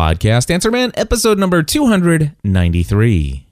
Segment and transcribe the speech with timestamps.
[0.00, 3.46] Podcast Answer Man, episode number 293.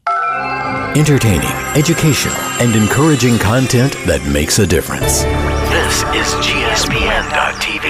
[0.96, 5.24] Entertaining, educational, and encouraging content that makes a difference.
[5.68, 7.84] This is GSPN.TV.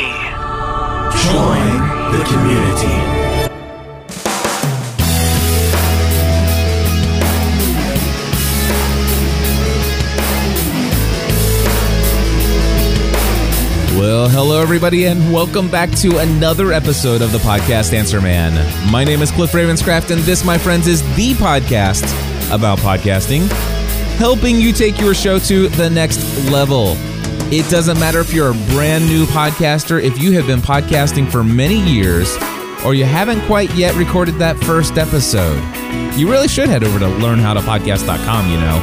[1.30, 1.70] Join
[2.10, 3.27] the community.
[13.98, 18.54] Well, hello, everybody, and welcome back to another episode of the podcast Answer Man.
[18.92, 22.04] My name is Cliff Ravenscraft, and this, my friends, is the podcast
[22.54, 23.48] about podcasting,
[24.16, 26.92] helping you take your show to the next level.
[27.52, 31.42] It doesn't matter if you're a brand new podcaster, if you have been podcasting for
[31.42, 32.36] many years,
[32.84, 35.60] or you haven't quite yet recorded that first episode.
[36.16, 38.76] You really should head over to learnhowtopodcast.com, you know.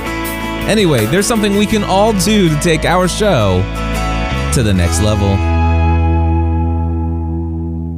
[0.70, 3.64] Anyway, there's something we can all do to take our show
[4.56, 5.28] to the next level.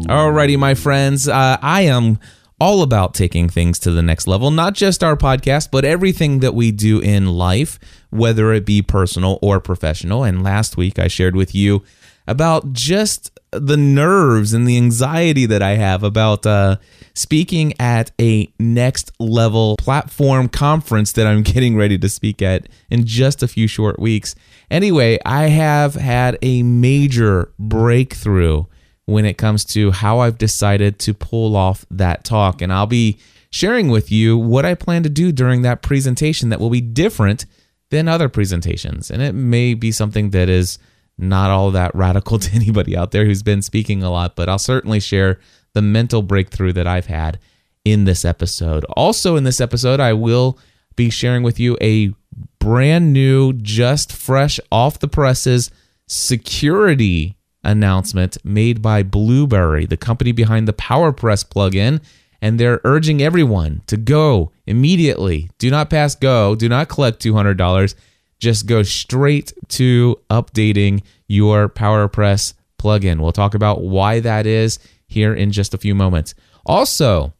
[0.07, 2.17] Alrighty, my friends, uh, I am
[2.59, 6.55] all about taking things to the next level, not just our podcast, but everything that
[6.55, 7.77] we do in life,
[8.09, 10.23] whether it be personal or professional.
[10.23, 11.83] And last week I shared with you
[12.27, 16.77] about just the nerves and the anxiety that I have about uh,
[17.13, 23.05] speaking at a next level platform conference that I'm getting ready to speak at in
[23.05, 24.35] just a few short weeks.
[24.69, 28.65] Anyway, I have had a major breakthrough
[29.05, 32.61] when it comes to how I've decided to pull off that talk.
[32.61, 33.17] And I'll be
[33.49, 37.45] sharing with you what I plan to do during that presentation that will be different
[37.89, 39.09] than other presentations.
[39.09, 40.77] And it may be something that is
[41.17, 44.59] not all that radical to anybody out there who's been speaking a lot, but I'll
[44.59, 45.39] certainly share
[45.73, 47.39] the mental breakthrough that I've had
[47.85, 48.83] in this episode.
[48.95, 50.57] Also, in this episode, I will
[50.95, 52.13] be sharing with you a
[52.59, 55.71] brand new, just fresh off the presses
[56.07, 62.01] security announcement made by Blubrry, the company behind the PowerPress plugin.
[62.41, 65.49] And they're urging everyone to go immediately.
[65.57, 66.55] Do not pass go.
[66.55, 67.95] Do not collect $200.
[68.39, 73.19] Just go straight to updating your PowerPress plugin.
[73.19, 76.35] We'll talk about why that is here in just a few moments.
[76.65, 77.33] Also,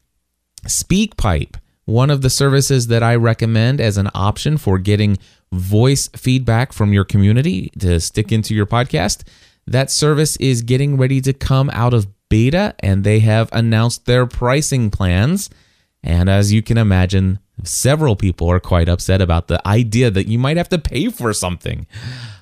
[0.65, 1.55] SpeakPipe
[1.87, 5.17] one of the services that I recommend as an option for getting
[5.53, 9.25] voice feedback from your community to stick into your podcast.
[9.65, 14.25] That service is getting ready to come out of beta and they have announced their
[14.25, 15.49] pricing plans.
[16.03, 20.39] And as you can imagine, several people are quite upset about the idea that you
[20.39, 21.87] might have to pay for something.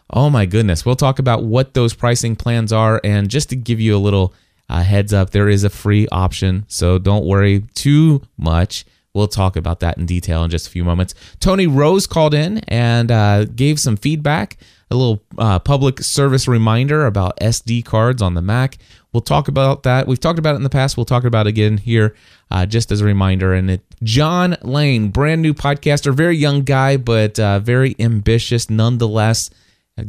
[0.09, 0.85] Oh my goodness.
[0.85, 3.01] We'll talk about what those pricing plans are.
[3.03, 4.33] And just to give you a little
[4.69, 6.65] uh, heads up, there is a free option.
[6.67, 8.85] So don't worry too much.
[9.13, 11.15] We'll talk about that in detail in just a few moments.
[11.39, 14.57] Tony Rose called in and uh, gave some feedback,
[14.91, 18.77] a little uh, public service reminder about SD cards on the Mac.
[19.13, 20.05] We'll talk about that.
[20.05, 20.97] We've talked about it in the past.
[20.97, 22.13] We'll talk about it again here
[22.51, 23.53] uh, just as a reminder.
[23.53, 29.49] And it, John Lane, brand new podcaster, very young guy, but uh, very ambitious nonetheless,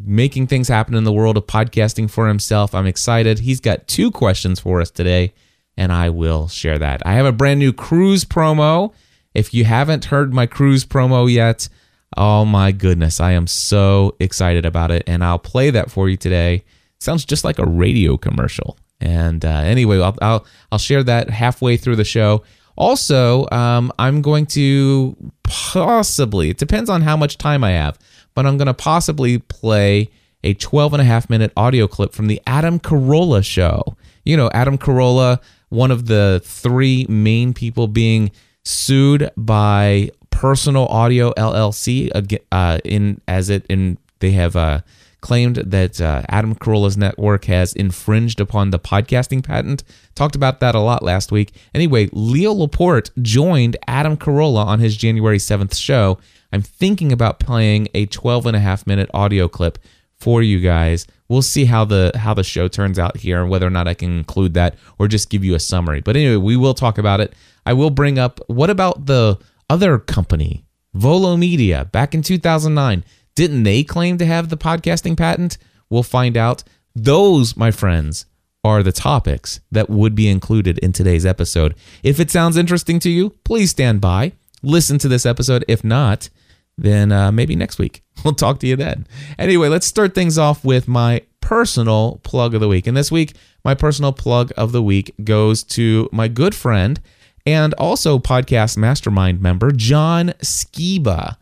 [0.03, 2.75] making things happen in the world of podcasting for himself.
[2.75, 3.41] I'm excited.
[3.41, 5.33] He's got two questions for us today
[5.77, 7.03] and I will share that.
[7.07, 8.93] I have a brand new cruise promo.
[9.35, 11.69] If you haven't heard my cruise promo yet,
[12.17, 16.17] oh my goodness, I am so excited about it, and I'll play that for you
[16.17, 16.65] today.
[16.99, 18.79] Sounds just like a radio commercial.
[19.01, 22.43] And uh, anyway, I'll, I'll I'll share that halfway through the show.
[22.77, 27.99] Also, um, I'm going to possibly, it depends on how much time I have,
[28.35, 30.11] but I'm going to possibly play
[30.45, 33.97] a 12 and a half minute audio clip from the Adam Carolla show.
[34.25, 38.31] You know, Adam Carolla one of the three main people being
[38.65, 42.11] sued by Personal Audio LLC
[42.53, 44.81] uh, in as it in they have uh,
[45.21, 49.83] claimed that uh, Adam Carolla's network has infringed upon the podcasting patent.
[50.15, 51.53] Talked about that a lot last week.
[51.75, 56.19] Anyway, Leo Laporte joined Adam Carolla on his January 7th show.
[56.53, 59.79] I'm thinking about playing a 12 and a half minute audio clip
[60.19, 61.07] for you guys.
[61.29, 63.95] We'll see how the how the show turns out here and whether or not I
[63.95, 66.01] can include that or just give you a summary.
[66.01, 67.35] But anyway, we will talk about it.
[67.65, 69.39] I will bring up what about the
[69.69, 70.65] other company,
[70.95, 73.05] Volo Media, back in 2009?
[73.37, 75.59] Didn't they claim to have the podcasting patent?
[75.89, 76.65] We'll find out.
[76.95, 78.25] Those, my friends,
[78.65, 81.75] are the topics that would be included in today's episode.
[82.03, 85.65] If it sounds interesting to you, please stand by, listen to this episode.
[85.69, 86.31] If not,
[86.79, 88.03] then uh, maybe next week.
[88.25, 89.07] We'll talk to you then.
[89.39, 92.87] Anyway, let's start things off with my personal plug of the week.
[92.87, 96.99] And this week, my personal plug of the week goes to my good friend
[97.45, 101.37] and also podcast mastermind member, John Skiba.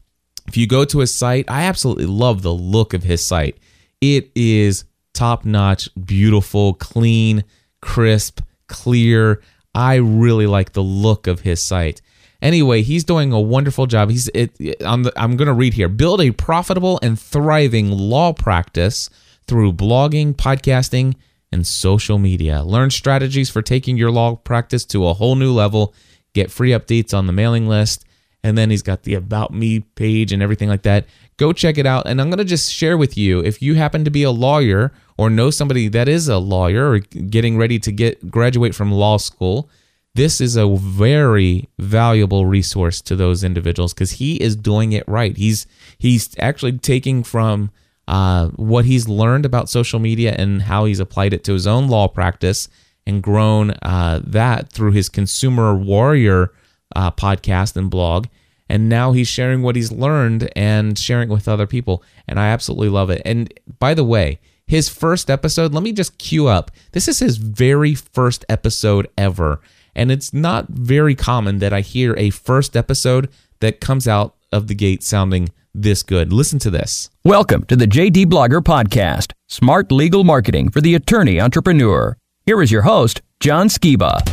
[0.48, 3.58] If you go to his site, I absolutely love the look of his site.
[4.00, 4.82] It is
[5.14, 7.44] top notch, beautiful, clean,
[7.80, 9.40] crisp, clear.
[9.72, 12.02] I really like the look of his site.
[12.42, 14.10] Anyway, he's doing a wonderful job.
[14.10, 15.88] He's it, the, I'm going to read here.
[15.88, 19.10] Build a profitable and thriving law practice
[19.46, 21.14] through blogging, podcasting,
[21.52, 22.62] and social media.
[22.62, 25.94] Learn strategies for taking your law practice to a whole new level.
[26.34, 28.04] Get free updates on the mailing list.
[28.44, 31.06] And then he's got the About Me page and everything like that.
[31.38, 32.06] Go check it out.
[32.06, 34.92] And I'm going to just share with you if you happen to be a lawyer
[35.16, 39.16] or know somebody that is a lawyer or getting ready to get graduate from law
[39.16, 39.68] school,
[40.14, 45.36] this is a very valuable resource to those individuals because he is doing it right.
[45.36, 45.66] He's
[45.98, 47.70] he's actually taking from
[48.08, 51.88] uh, what he's learned about social media and how he's applied it to his own
[51.88, 52.68] law practice
[53.06, 56.50] and grown uh, that through his Consumer Warrior
[56.96, 58.26] uh, podcast and blog.
[58.66, 62.02] And now he's sharing what he's learned and sharing with other people.
[62.26, 63.20] And I absolutely love it.
[63.26, 66.70] And by the way, his first episode, let me just cue up.
[66.92, 69.60] This is his very first episode ever.
[69.94, 73.28] And it's not very common that I hear a first episode
[73.60, 76.32] that comes out of the gate sounding this good.
[76.32, 77.10] Listen to this.
[77.24, 82.16] Welcome to the JD Blogger Podcast, smart legal marketing for the attorney entrepreneur.
[82.46, 84.26] Here is your host, John Skiba.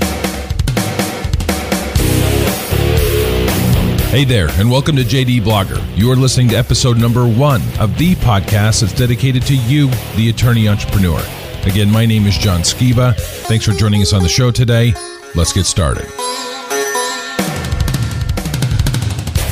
[4.09, 5.83] Hey there, and welcome to JD Blogger.
[5.97, 10.29] You are listening to episode number one of the podcast that's dedicated to you, the
[10.29, 11.21] attorney entrepreneur.
[11.65, 13.15] Again, my name is John Skiba.
[13.47, 14.93] Thanks for joining us on the show today.
[15.35, 16.05] Let's get started.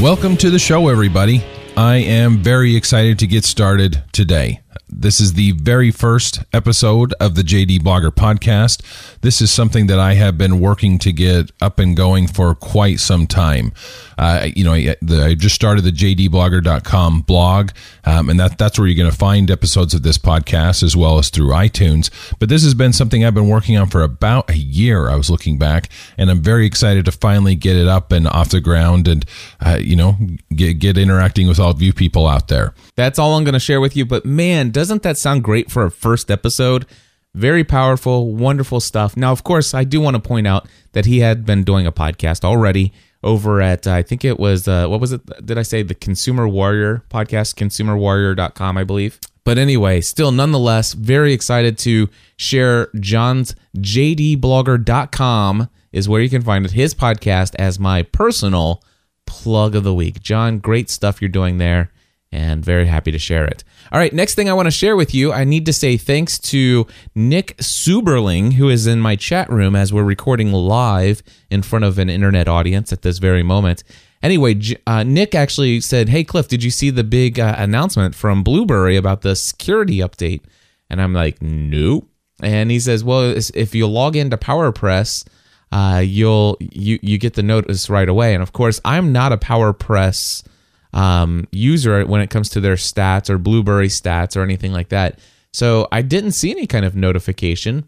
[0.01, 1.45] Welcome to the show, everybody.
[1.77, 4.62] I am very excited to get started today.
[4.95, 8.81] This is the very first episode of the JD Blogger podcast.
[9.21, 12.99] This is something that I have been working to get up and going for quite
[12.99, 13.73] some time.
[14.17, 17.71] Uh, you know, I, just started the jdblogger.com blog,
[18.05, 21.17] um, and that, that's where you're going to find episodes of this podcast as well
[21.17, 22.09] as through iTunes.
[22.39, 25.09] But this has been something I've been working on for about a year.
[25.09, 28.49] I was looking back, and I'm very excited to finally get it up and off
[28.49, 29.25] the ground and,
[29.65, 30.17] uh, you know,
[30.55, 32.75] get, get interacting with all of you people out there.
[32.95, 34.05] That's all I'm going to share with you.
[34.05, 36.85] But man, doesn't that sound great for a first episode?
[37.33, 39.17] Very powerful, wonderful stuff.
[39.17, 41.91] Now, of course, I do want to point out that he had been doing a
[41.91, 42.93] podcast already
[43.23, 45.21] over at, I think it was, uh, what was it?
[45.43, 49.19] Did I say the Consumer Warrior podcast, consumerwarrior.com, I believe?
[49.45, 56.69] But anyway, still nonetheless, very excited to share John's jdblogger.com is where you can find
[56.69, 58.83] his podcast as my personal
[59.25, 60.21] plug of the week.
[60.21, 61.91] John, great stuff you're doing there
[62.33, 63.63] and very happy to share it.
[63.91, 66.39] All right, next thing I want to share with you, I need to say thanks
[66.39, 71.21] to Nick Suberling, who is in my chat room as we're recording live
[71.51, 73.83] in front of an internet audience at this very moment.
[74.23, 78.41] Anyway, uh, Nick actually said, Hey, Cliff, did you see the big uh, announcement from
[78.41, 80.41] Blubrry about the security update?
[80.89, 82.09] And I'm like, Nope.
[82.41, 85.27] And he says, Well, if you log into PowerPress,
[85.71, 88.33] uh, you'll you you get the notice right away.
[88.33, 90.43] And of course, I'm not a PowerPress
[90.93, 95.19] um, user when it comes to their stats or Blubrry stats or anything like that.
[95.51, 97.85] So I didn't see any kind of notification.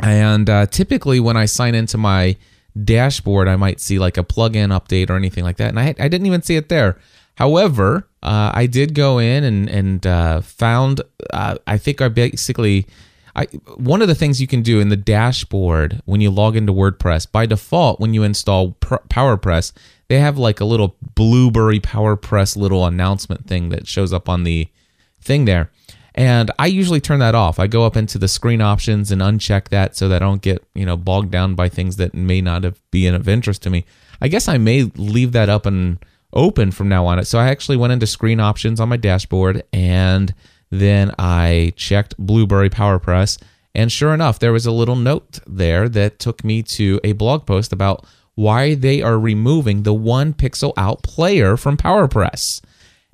[0.00, 2.36] And uh, typically, when I sign into my
[2.84, 5.70] dashboard, I might see like a plugin update or anything like that.
[5.70, 6.98] And I, I didn't even see it there.
[7.34, 12.86] However, uh, I did go in and, and uh, found, uh, I think I basically,
[13.38, 13.44] I,
[13.76, 17.30] one of the things you can do in the dashboard when you log into WordPress,
[17.30, 19.72] by default, when you install PowerPress,
[20.08, 24.66] they have like a little Blubrry PowerPress little announcement thing that shows up on the
[25.20, 25.70] thing there.
[26.16, 27.60] And I usually turn that off.
[27.60, 30.66] I go up into the screen options and uncheck that so that I don't get,
[30.74, 33.84] you know, bogged down by things that may not have been of interest to me.
[34.20, 37.24] I guess I may leave that up and open from now on.
[37.24, 40.34] So I actually went into screen options on my dashboard and
[40.70, 43.38] then I checked Blubrry PowerPress.
[43.74, 47.46] And sure enough, there was a little note there that took me to a blog
[47.46, 52.60] post about why they are removing the one pixel out player from PowerPress.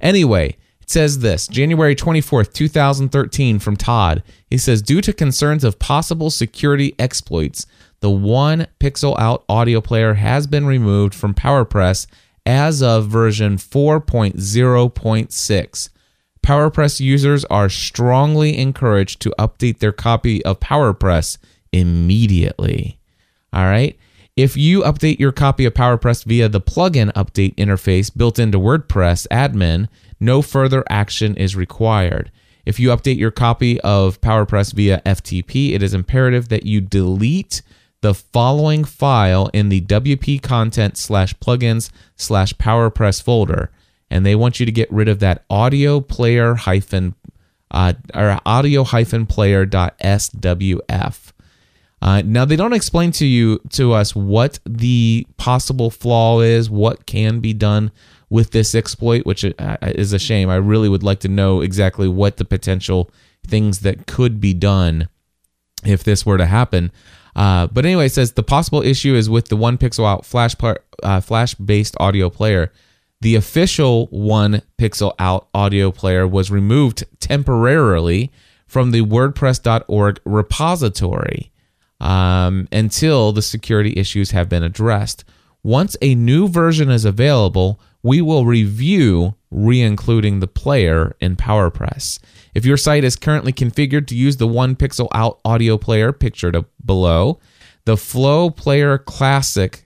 [0.01, 4.23] Anyway, it says this January 24th, 2013, from Todd.
[4.51, 7.67] He says, due to concerns of possible security exploits,
[8.01, 12.07] the one pixel out audio player has been removed from PowerPress
[12.45, 15.89] as of version 4.0.6.
[16.45, 21.39] PowerPress users are strongly encouraged to update their copy of PowerPress
[21.73, 22.99] immediately.
[23.53, 23.99] All right.
[24.37, 29.27] If you update your copy of PowerPress via the plugin update interface built into WordPress
[29.29, 29.89] admin,
[30.21, 32.31] no further action is required.
[32.67, 37.63] If you update your copy of PowerPress via FTP, it is imperative that you delete
[38.03, 43.71] the following file in the WP content slash plugins slash PowerPress folder.
[44.11, 47.15] And they want you to get rid of that audio player hyphen
[47.71, 51.33] uh, or audio hyphen player dot swf.
[52.03, 57.07] Uh, now they don't explain to you to us what the possible flaw is, what
[57.07, 57.91] can be done
[58.29, 60.51] with this exploit, which uh, is a shame.
[60.51, 63.11] I really would like to know exactly what the potential
[63.47, 65.09] things that could be done
[65.85, 66.93] if this were to happen.
[67.37, 70.55] Uh, but anyway, it says the possible issue is with the one pixel out flash
[71.03, 72.73] uh, flash based audio player.
[73.25, 78.31] The official one pixel out audio player was removed temporarily
[78.67, 81.51] from the WordPress.org repository
[82.01, 85.25] um, until the security issues have been addressed.
[85.63, 92.19] Once a new version is available, we will review re including the player in PowerPress.
[92.55, 96.63] If your site is currently configured to use the one pixel out audio player pictured
[96.85, 97.41] below,
[97.87, 99.84] the Flow Player Classic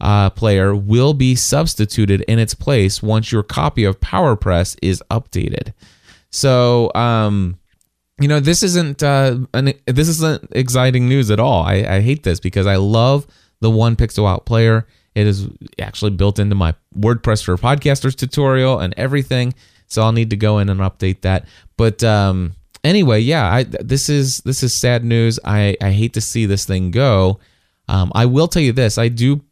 [0.00, 5.72] uh, player will be substituted in its place once your copy of PowerPress is updated.
[6.30, 7.58] So, um,
[8.20, 11.62] you know, this isn't uh, an, this isn't exciting news at all.
[11.62, 13.26] I, I hate this because I love
[13.60, 14.86] the one pixel out player.
[15.14, 15.48] It is
[15.80, 19.54] actually built into my WordPress for Podcasters tutorial and everything.
[19.88, 21.46] So I'll need to go in and update that.
[21.76, 25.40] But um, anyway, yeah, I, this is this is sad news.
[25.44, 27.40] I, I hate to see this thing go.
[27.88, 29.42] Um, I will tell you this: I do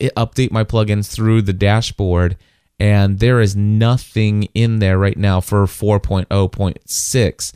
[0.00, 2.36] update my plugins through the dashboard,
[2.78, 7.52] and there is nothing in there right now for 4.0.6.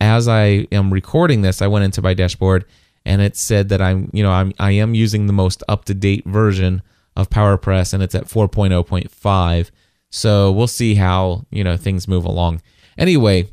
[0.00, 2.64] As I am recording this, I went into my dashboard
[3.04, 5.94] and it said that I'm, you know, I'm I am using the most up to
[5.94, 6.82] date version
[7.16, 9.70] of PowerPress, and it's at 4.0.5.
[10.10, 12.62] So we'll see how you know things move along.
[12.96, 13.48] Anyway,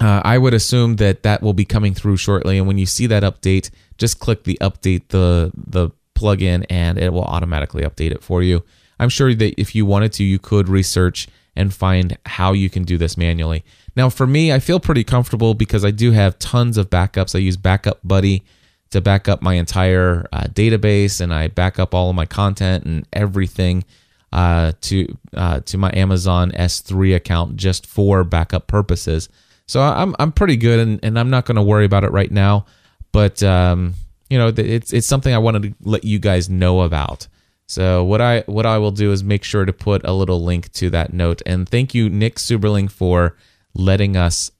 [0.00, 3.06] uh, I would assume that that will be coming through shortly, and when you see
[3.06, 8.22] that update, just click the update the the plugin, and it will automatically update it
[8.22, 8.64] for you.
[8.98, 12.84] I'm sure that if you wanted to, you could research and find how you can
[12.84, 13.64] do this manually.
[13.96, 17.34] Now, for me, I feel pretty comfortable because I do have tons of backups.
[17.34, 18.44] I use Backup Buddy
[18.90, 22.84] to back up my entire uh, database, and I back up all of my content
[22.84, 23.84] and everything
[24.32, 29.28] uh, to uh, to my Amazon S3 account just for backup purposes.
[29.66, 32.30] So I'm I'm pretty good, and, and I'm not going to worry about it right
[32.30, 32.66] now.
[33.12, 33.94] But um,
[34.30, 37.28] you know, it's it's something I wanted to let you guys know about.
[37.66, 40.72] So what I what I will do is make sure to put a little link
[40.72, 41.42] to that note.
[41.44, 43.36] And thank you, Nick Suberling, for
[43.74, 44.50] letting us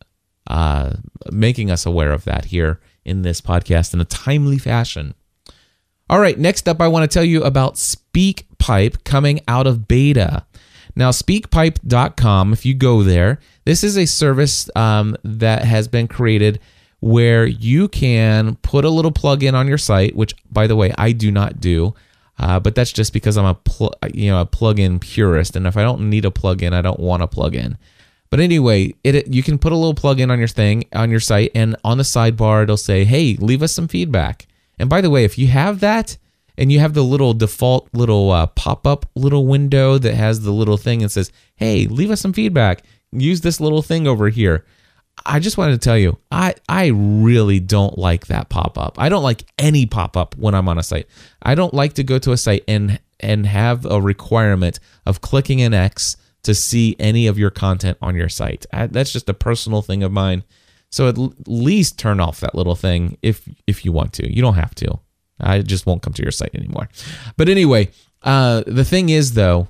[0.46, 0.94] uh,
[1.30, 5.14] making us aware of that here in this podcast in a timely fashion.
[6.10, 10.46] All right, next up, I want to tell you about SpeakPipe coming out of beta.
[10.96, 16.60] Now, speakpipe.com, if you go there, this is a service um, that has been created
[17.00, 21.12] where you can put a little plug-in on your site, which, by the way, I
[21.12, 21.94] do not do.
[22.38, 25.76] Uh, but that's just because I'm a pl- you know a plug-in purist, and if
[25.76, 27.76] I don't need a plug-in, I don't want a plug-in.
[28.30, 31.20] But anyway, it, it you can put a little plug-in on your thing on your
[31.20, 34.46] site, and on the sidebar it'll say, "Hey, leave us some feedback."
[34.78, 36.16] And by the way, if you have that,
[36.56, 40.76] and you have the little default little uh, pop-up little window that has the little
[40.76, 44.64] thing and says, "Hey, leave us some feedback." Use this little thing over here.
[45.26, 48.98] I just wanted to tell you, I I really don't like that pop up.
[48.98, 51.06] I don't like any pop up when I'm on a site.
[51.42, 55.60] I don't like to go to a site and and have a requirement of clicking
[55.62, 58.64] an X to see any of your content on your site.
[58.72, 60.44] I, that's just a personal thing of mine.
[60.90, 64.34] So at least turn off that little thing if if you want to.
[64.34, 64.98] You don't have to.
[65.40, 66.88] I just won't come to your site anymore.
[67.36, 67.90] But anyway,
[68.22, 69.68] uh, the thing is though,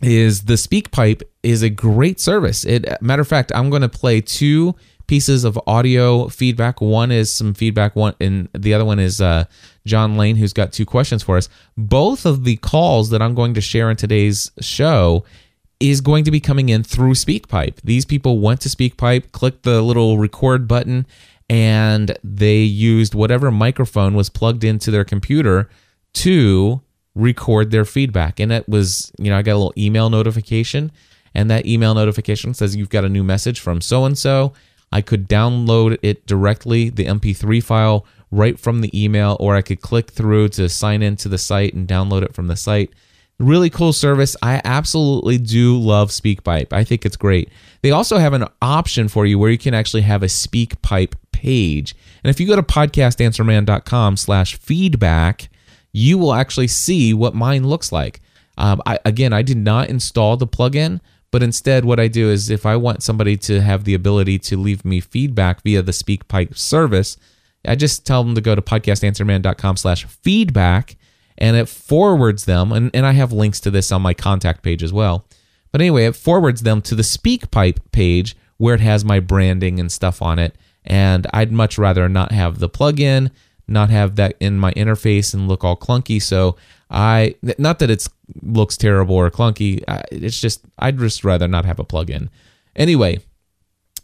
[0.00, 2.64] is the SpeakPipe is a great service.
[2.64, 4.74] It matter of fact, I'm going to play two
[5.06, 6.80] pieces of audio feedback.
[6.80, 9.44] One is some feedback, one and the other one is uh,
[9.86, 11.48] John Lane, who's got two questions for us.
[11.76, 15.24] Both of the calls that I'm going to share in today's show
[15.80, 17.80] is going to be coming in through SpeakPipe.
[17.82, 21.06] These people went to SpeakPipe, clicked the little record button,
[21.48, 25.70] and they used whatever microphone was plugged into their computer
[26.14, 26.82] to
[27.18, 28.40] record their feedback.
[28.40, 30.92] And it was, you know, I got a little email notification,
[31.34, 34.54] and that email notification says you've got a new message from so and so.
[34.90, 39.80] I could download it directly, the MP3 file, right from the email, or I could
[39.80, 42.90] click through to sign into the site and download it from the site.
[43.38, 44.34] Really cool service.
[44.42, 46.72] I absolutely do love SpeakPipe.
[46.72, 47.50] I think it's great.
[47.82, 51.94] They also have an option for you where you can actually have a SpeakPipe page.
[52.24, 55.48] And if you go to podcastanswerman.com slash feedback,
[55.98, 58.20] you will actually see what mine looks like.
[58.56, 61.00] Um, I, again, I did not install the plugin,
[61.30, 64.56] but instead, what I do is if I want somebody to have the ability to
[64.56, 67.16] leave me feedback via the SpeakPipe service,
[67.66, 70.96] I just tell them to go to podcastanswerman.com slash feedback
[71.36, 72.72] and it forwards them.
[72.72, 75.26] And, and I have links to this on my contact page as well.
[75.72, 79.92] But anyway, it forwards them to the SpeakPipe page where it has my branding and
[79.92, 80.56] stuff on it.
[80.84, 83.30] And I'd much rather not have the plugin,
[83.68, 86.20] not have that in my interface and look all clunky.
[86.20, 86.56] So
[86.90, 88.08] I, not that it's
[88.42, 92.28] looks terrible or clunky, it's just I'd just rather not have a plugin.
[92.74, 93.20] Anyway,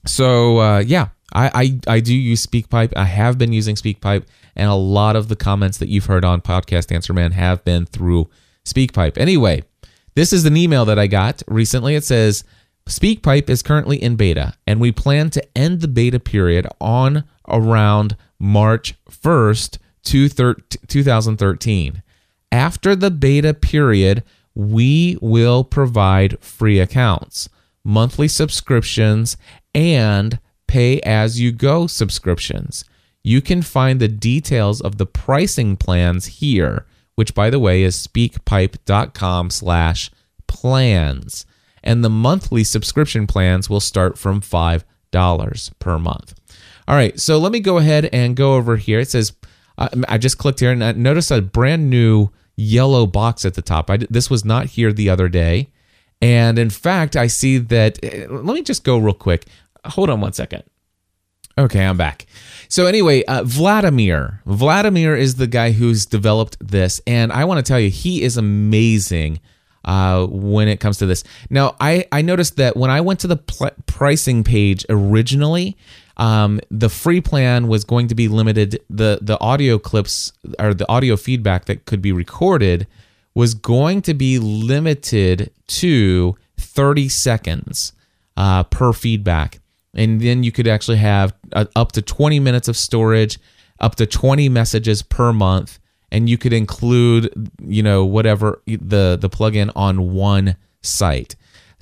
[0.07, 2.93] so uh, yeah, I, I I do use SpeakPipe.
[2.97, 6.41] I have been using SpeakPipe, and a lot of the comments that you've heard on
[6.41, 8.29] Podcast Answer Man have been through
[8.65, 9.17] SpeakPipe.
[9.17, 9.65] Anyway,
[10.15, 11.95] this is an email that I got recently.
[11.95, 12.45] It says
[12.89, 18.17] SpeakPipe is currently in beta, and we plan to end the beta period on around
[18.39, 22.03] March 1st, 2013.
[22.53, 24.23] After the beta period,
[24.55, 27.49] we will provide free accounts,
[27.85, 29.37] monthly subscriptions,
[29.75, 32.85] and pay as you go subscriptions.
[33.23, 38.07] You can find the details of the pricing plans here, which by the way is
[38.07, 40.11] speakpipe.com slash
[40.47, 41.47] plans.
[41.83, 46.35] And the monthly subscription plans will start from $5 per month.
[46.87, 49.01] All right, so let me go ahead and go over here.
[49.01, 49.33] It says,
[49.79, 53.63] uh, I just clicked here and I noticed a brand new yellow box at the
[53.63, 53.91] top.
[53.91, 55.71] I, this was not here the other day.
[56.21, 57.99] And in fact, I see that.
[58.03, 59.47] eh, Let me just go real quick.
[59.87, 60.63] Hold on one second.
[61.57, 62.27] Okay, I'm back.
[62.69, 64.41] So anyway, uh, Vladimir.
[64.47, 68.37] Vladimir is the guy who's developed this, and I want to tell you, he is
[68.37, 69.39] amazing
[69.85, 71.23] uh, when it comes to this.
[71.51, 75.77] Now, I I noticed that when I went to the pl- pricing page originally,
[76.17, 78.81] um, the free plan was going to be limited.
[78.89, 82.87] the The audio clips or the audio feedback that could be recorded
[83.35, 87.93] was going to be limited to 30 seconds
[88.37, 89.61] uh, per feedback.
[89.95, 93.39] And then you could actually have uh, up to 20 minutes of storage,
[93.81, 95.79] up to 20 messages per month,
[96.11, 101.35] and you could include, you know, whatever the the plugin on one site.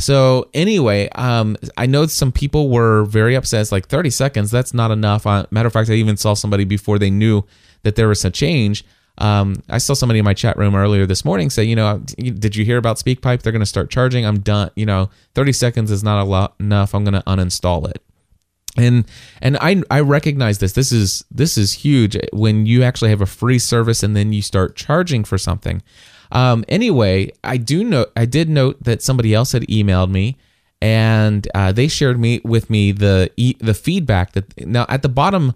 [0.02, 3.60] So anyway, um, I know some people were very upset.
[3.60, 4.50] It's like 30 seconds.
[4.50, 5.28] That's not enough.
[5.28, 7.44] Uh, matter of fact, I even saw somebody before they knew
[7.84, 8.84] that there was a change.
[9.18, 12.56] Um, I saw somebody in my chat room earlier this morning say, you know, did
[12.56, 13.42] you hear about SpeakPipe?
[13.42, 14.26] They're going to start charging.
[14.26, 14.72] I'm done.
[14.74, 16.96] You know, 30 seconds is not a lot enough.
[16.96, 18.02] I'm going to uninstall it.
[18.74, 19.04] And
[19.42, 20.72] and I I recognize this.
[20.72, 24.40] This is this is huge when you actually have a free service and then you
[24.40, 25.82] start charging for something.
[26.32, 30.38] Um, anyway, I do know I did note that somebody else had emailed me
[30.80, 35.08] and uh, they shared me with me the e- the feedback that now at the
[35.08, 35.54] bottom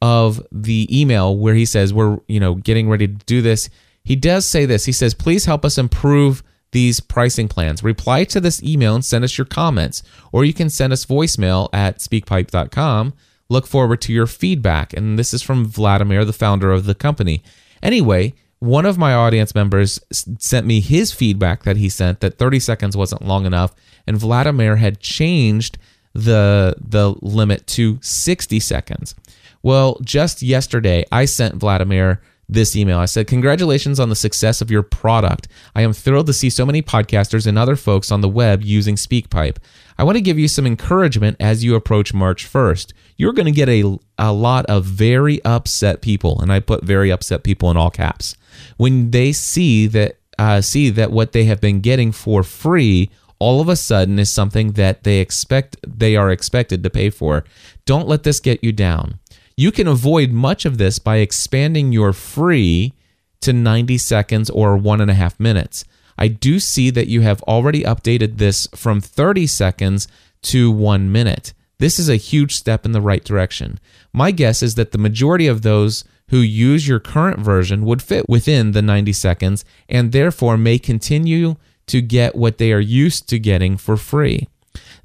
[0.00, 3.68] of the email where he says we're you know getting ready to do this
[4.04, 4.84] he does say this.
[4.84, 7.82] He says please help us improve these pricing plans.
[7.82, 11.70] Reply to this email and send us your comments or you can send us voicemail
[11.72, 13.14] at speakpipe.com
[13.50, 14.92] look forward to your feedback.
[14.92, 17.42] And this is from vladimir the founder of the company.
[17.82, 22.60] Anyway one of my audience members sent me his feedback that he sent that 30
[22.60, 23.74] seconds wasn't long enough
[24.06, 25.78] and Vladimir had changed
[26.14, 29.14] the the limit to 60 seconds.
[29.62, 32.98] Well, just yesterday I sent Vladimir this email.
[32.98, 35.48] I said, Congratulations on the success of your product.
[35.74, 38.96] I am thrilled to see so many podcasters and other folks on the web using
[38.96, 39.58] SpeakPipe.
[39.98, 42.92] I want to give you some encouragement as you approach March 1st.
[43.16, 47.10] You're going to get a, a lot of very upset people, and I put very
[47.10, 48.36] upset people in all caps,
[48.76, 53.60] when they see that uh, see that what they have been getting for free all
[53.60, 57.44] of a sudden is something that they expect they are expected to pay for.
[57.84, 59.18] Don't let this get you down.
[59.56, 62.94] You can avoid much of this by expanding your free
[63.40, 65.84] to 90 seconds or one and a half minutes.
[66.16, 70.08] I do see that you have already updated this from 30 seconds
[70.42, 71.54] to one minute.
[71.78, 73.78] This is a huge step in the right direction.
[74.12, 78.28] My guess is that the majority of those who use your current version would fit
[78.28, 83.38] within the 90 seconds and therefore may continue to get what they are used to
[83.38, 84.48] getting for free.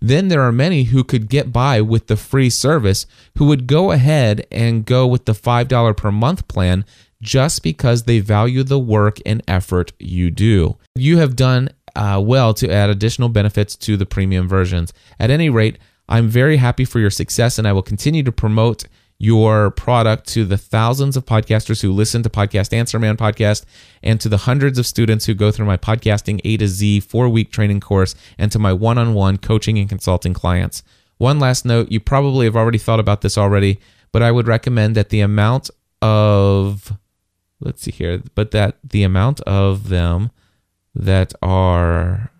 [0.01, 3.05] Then there are many who could get by with the free service
[3.38, 6.83] who would go ahead and go with the $5 per month plan
[7.21, 10.77] just because they value the work and effort you do.
[10.93, 14.91] You have done uh, well to add additional benefits to the premium versions.
[15.19, 15.77] At any rate,
[16.09, 18.86] I'm very happy for your success and I will continue to promote
[19.17, 23.65] your product to the thousands of podcasters who listen to Podcast Answer Man podcast
[24.02, 27.30] and to the hundreds of students who go through my podcasting A to Z four
[27.30, 30.84] week training course and to my one on one coaching and consulting clients.
[31.17, 33.80] One last note you probably have already thought about this already,
[34.12, 35.69] but I would recommend that the amount
[36.02, 36.97] of,
[37.62, 40.32] let's see here, but that the amount of them
[40.93, 42.32] that are,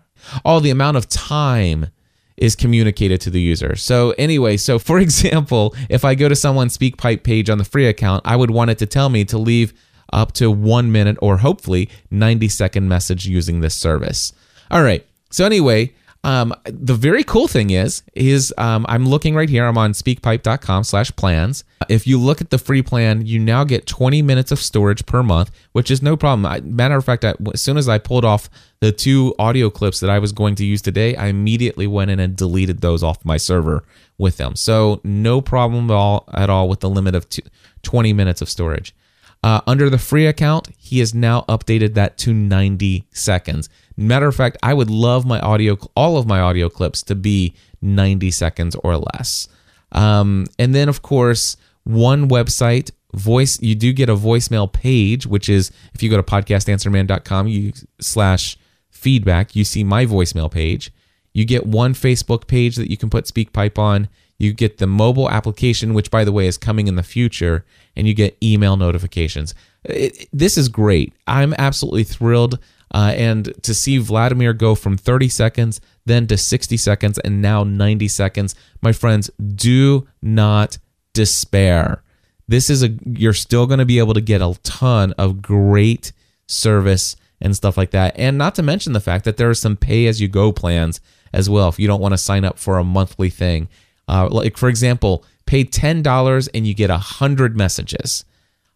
[0.44, 1.86] oh, the amount of time
[2.36, 3.76] is communicated to the user.
[3.76, 7.86] So anyway, so for example, if I go to someone's SpeakPipe page on the free
[7.86, 9.72] account, I would want it to tell me to leave
[10.12, 14.32] up to one minute or hopefully 90 second message using this service.
[14.70, 15.06] All right.
[15.30, 15.94] So anyway,
[16.24, 19.66] Um, the very cool thing is, is um, I'm looking right here.
[19.66, 21.64] I'm on speakpipe.com slash plans.
[21.90, 25.22] If you look at the free plan, you now get 20 minutes of storage per
[25.22, 26.46] month, which is no problem.
[26.46, 28.48] I, matter of fact, I, as soon as I pulled off
[28.80, 32.18] the two audio clips that I was going to use today, I immediately went in
[32.18, 33.84] and deleted those off my server
[34.16, 34.56] with them.
[34.56, 37.42] So no problem at all, at all with the limit of two,
[37.82, 38.94] 20 minutes of storage.
[39.42, 43.68] Uh, under the free account, he has now updated that to 90 seconds.
[43.96, 47.54] Matter of fact, I would love my audio, all of my audio clips to be
[47.80, 49.46] 90 seconds or less.
[49.92, 53.60] Um, and then, of course, one website voice.
[53.62, 58.56] You do get a voicemail page, which is if you go to podcastanswerman.com, you slash
[58.90, 60.92] feedback, you see my voicemail page.
[61.32, 64.08] You get one Facebook page that you can put SpeakPipe on.
[64.38, 67.64] You get the mobile application, which, by the way, is coming in the future,
[67.96, 69.54] and you get email notifications.
[69.84, 71.12] It, this is great.
[71.26, 72.58] I'm absolutely thrilled.
[72.94, 77.64] Uh, and to see Vladimir go from 30 seconds, then to 60 seconds, and now
[77.64, 80.78] 90 seconds, my friends, do not
[81.12, 82.04] despair.
[82.46, 86.12] This is a, you're still going to be able to get a ton of great
[86.46, 88.14] service and stuff like that.
[88.16, 91.00] And not to mention the fact that there are some pay as you go plans
[91.32, 93.68] as well if you don't want to sign up for a monthly thing.
[94.06, 98.24] Uh, like for example, pay ten dollars and you get a hundred messages.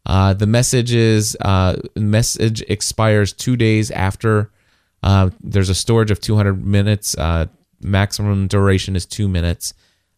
[0.09, 4.51] Uh, the messages uh, message expires two days after.
[5.03, 7.17] Uh, there's a storage of 200 minutes.
[7.17, 7.47] Uh,
[7.83, 9.75] maximum duration is two minutes.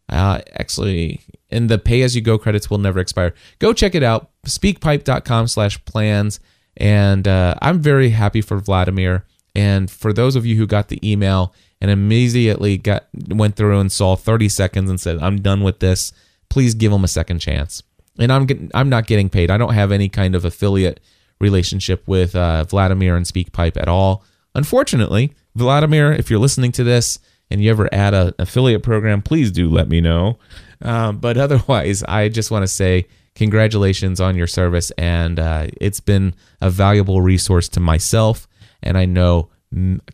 [0.09, 3.35] Uh, actually, and the pay as you go credits will never expire.
[3.59, 4.31] Go check it out.
[4.47, 6.41] Speakpipe.com/plans.
[6.77, 9.25] And I'm very happy for Vladimir.
[9.55, 13.91] And for those of you who got the email and immediately got went through and
[13.91, 16.13] saw 30 seconds and said, "I'm done with this,"
[16.49, 17.83] please give them a second chance.
[18.21, 19.51] And I'm getting, I'm not getting paid.
[19.51, 21.01] I don't have any kind of affiliate
[21.41, 24.23] relationship with uh, Vladimir and SpeakPipe at all.
[24.55, 27.19] Unfortunately, Vladimir, if you're listening to this
[27.51, 30.39] and you ever add an affiliate program, please do let me know.
[30.83, 36.01] Um, but otherwise, I just want to say congratulations on your service, and uh, it's
[36.01, 38.47] been a valuable resource to myself,
[38.83, 39.49] and I know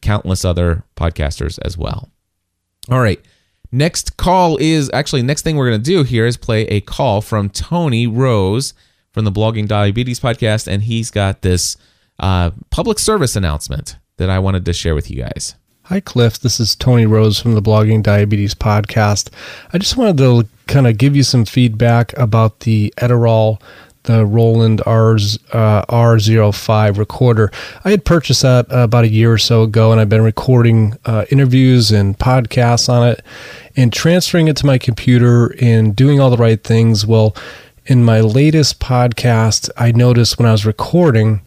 [0.02, 2.10] countless other podcasters as well.
[2.90, 3.20] All right.
[3.72, 7.20] Next call is actually next thing we're going to do here is play a call
[7.20, 8.74] from Tony Rose
[9.12, 11.76] from the Blogging Diabetes podcast, and he's got this
[12.18, 15.54] uh, public service announcement that I wanted to share with you guys.
[15.84, 16.38] Hi, Cliff.
[16.38, 19.30] This is Tony Rose from the Blogging Diabetes Podcast.
[19.72, 23.60] I just wanted to kind of give you some feedback about the Edirol,
[24.06, 27.52] the Roland R's, uh, R05 recorder.
[27.84, 30.96] I had purchased that uh, about a year or so ago, and I've been recording
[31.04, 33.22] uh, interviews and podcasts on it
[33.76, 37.06] and transferring it to my computer and doing all the right things.
[37.06, 37.36] Well,
[37.84, 41.42] in my latest podcast, I noticed when I was recording,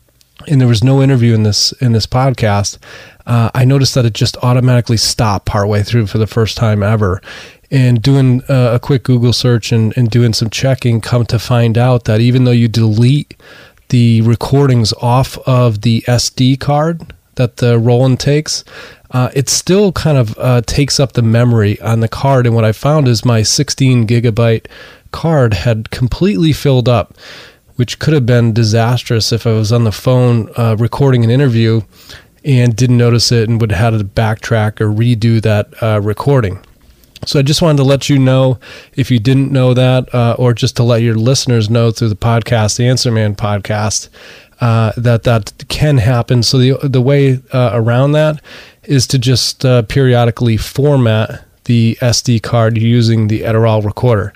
[0.47, 2.77] and there was no interview in this in this podcast,
[3.25, 7.21] uh, I noticed that it just automatically stopped partway through for the first time ever.
[7.71, 11.77] And doing uh, a quick Google search and, and doing some checking, come to find
[11.77, 13.39] out that even though you delete
[13.89, 18.63] the recordings off of the SD card that the Roland takes,
[19.12, 22.45] uh, it still kind of uh, takes up the memory on the card.
[22.45, 24.67] And what I found is my 16 gigabyte
[25.12, 27.15] card had completely filled up,
[27.75, 31.82] which could have been disastrous if I was on the phone uh, recording an interview
[32.45, 36.63] and didn't notice it and would have had to backtrack or redo that uh, recording.
[37.25, 38.60] So I just wanted to let you know
[38.95, 42.15] if you didn't know that, uh, or just to let your listeners know through the
[42.15, 44.10] podcast, the Answer Man podcast,
[44.62, 46.43] uh, that that can happen.
[46.43, 48.41] So the the way uh, around that
[48.84, 54.34] is to just uh, periodically format the SD card using the Edirol recorder.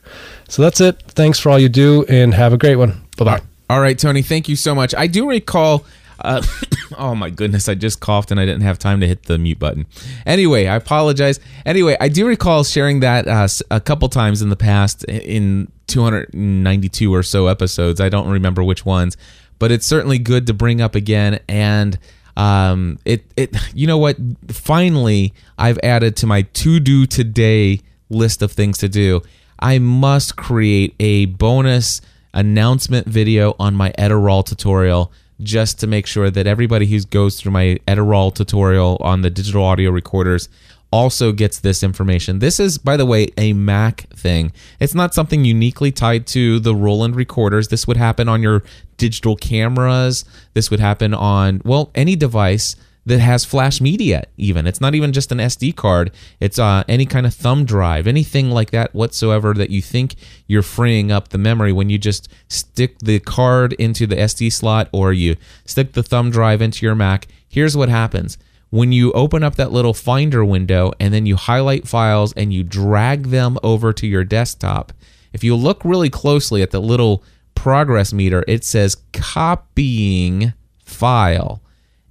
[0.48, 1.02] So that's it.
[1.08, 3.02] Thanks for all you do, and have a great one.
[3.18, 3.42] Bye bye.
[3.70, 4.94] All right, Tony, thank you so much.
[4.94, 5.86] I do recall.
[6.24, 6.42] Uh,
[6.98, 9.60] oh my goodness, I just coughed and I didn't have time to hit the mute
[9.60, 9.86] button.
[10.26, 11.40] Anyway, I apologize.
[11.66, 17.14] Anyway, I do recall sharing that uh, a couple times in the past in 292
[17.14, 18.00] or so episodes.
[18.00, 19.18] I don't remember which ones,
[19.60, 21.40] but it's certainly good to bring up again.
[21.48, 22.00] And
[22.36, 24.18] um, it it you know what?
[24.50, 29.22] Finally, I've added to my to do today list of things to do.
[29.60, 32.02] I must create a bonus
[32.34, 37.52] announcement video on my Edirol tutorial just to make sure that everybody who goes through
[37.52, 40.50] my Edirol tutorial on the digital audio recorders
[40.92, 42.38] also gets this information.
[42.38, 44.54] This is, by the way, a Mac thing.
[44.80, 47.70] It's not something uniquely tied to the Roland recorders.
[47.70, 48.64] This would happen on your
[48.98, 50.24] digital cameras.
[50.54, 54.66] This would happen on, well, any device that has flash media even.
[54.66, 56.12] It's not even just an sd card.
[56.40, 60.16] It's uh, any kind of thumb drive anything like that whatsoever that you think
[60.48, 61.72] you're freeing up the memory.
[61.72, 65.36] When you just stick the card into the sd slot or you
[65.66, 68.38] stick the thumb drive into your mac here's what happens.
[68.72, 72.64] When you open up that little finder window and then you highlight files and you
[72.64, 74.92] drag them over to your desktop,
[75.32, 81.62] if you look really closely at the little progress meter, it says copying file.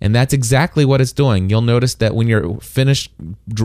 [0.02, 1.48] And that's exactly what it's doing.
[1.48, 3.12] You'll notice that when you're finished,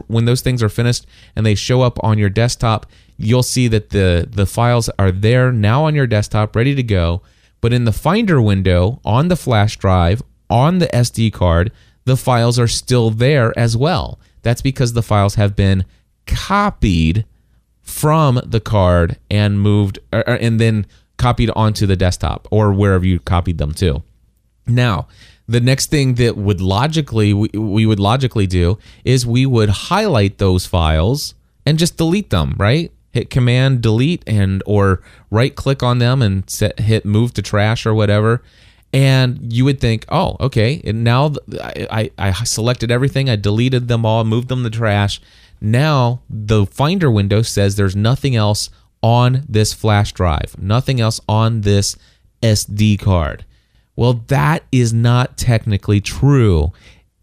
[0.06, 2.86] when those things are finished and they show up on your desktop,
[3.18, 7.24] you'll see that the, the files are there now on your desktop, ready to go.
[7.60, 11.72] But in the Finder window on the flash drive, on the SD card,
[12.06, 14.20] the files are still there as well.
[14.44, 15.86] That's because the files have been
[16.28, 17.26] copied
[17.82, 20.86] from the card and moved, er, er, and then
[21.18, 24.04] copied onto the desktop or wherever you copied them to.
[24.68, 25.08] Now,
[25.48, 30.38] the next thing that would logically we, we would logically do is we would highlight
[30.38, 31.34] those files
[31.66, 32.92] and just delete them, right?
[33.12, 37.86] Hit command delete and or right click on them and set, hit move to trash
[37.86, 38.42] or whatever
[38.94, 43.88] and you would think, oh, okay, and now I, I, I selected everything, I deleted
[43.88, 45.20] them all, moved them to trash.
[45.60, 48.70] Now the Finder window says there's nothing else
[49.04, 51.96] on this flash drive, nothing else on this
[52.42, 53.46] SD card.
[53.98, 56.72] Well, that is not technically true.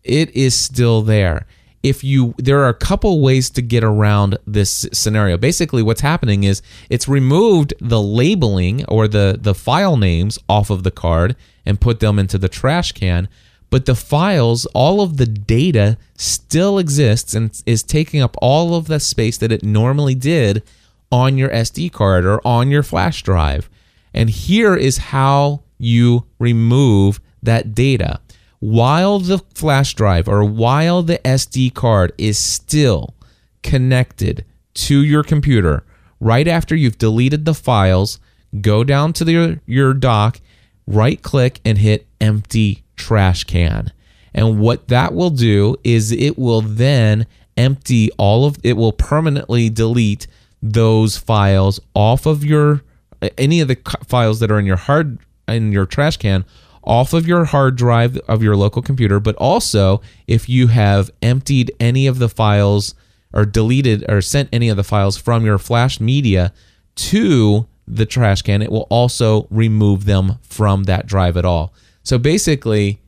[0.02, 1.46] It is still there.
[1.82, 5.36] If you there are a couple ways to get around this scenario.
[5.36, 10.82] Basically what's happening is it's removed the labeling or the the file names off of
[10.82, 13.28] the card and put them into the trash can.
[13.70, 18.86] But the files, all of the data still exists and is taking up all of
[18.86, 20.62] the space that it normally did
[21.12, 23.68] on your SD card or on your flash drive.
[24.14, 28.20] And here is how you remove that data.
[28.60, 33.14] While the flash drive or while the SD card is still
[33.62, 35.84] connected to your computer,
[36.20, 38.18] right after you've deleted the files,
[38.60, 40.40] go down to the, your dock
[40.86, 43.92] right click and hit empty trash can.
[44.32, 49.70] And what that will do is it will then empty all of it will permanently
[49.70, 50.26] delete
[50.60, 52.82] those files off of your
[53.38, 56.44] any of the files that are in your hard in your trash can
[56.82, 61.72] off of your hard drive of your local computer but also if you have emptied
[61.80, 62.94] any of the files
[63.32, 66.52] or deleted or sent any of the files from your flash media
[66.94, 71.74] to the trash can, it will also remove them from that drive at all.
[72.02, 73.00] So basically,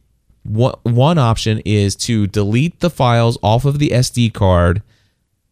[0.43, 4.83] one option is to delete the files off of the SD card,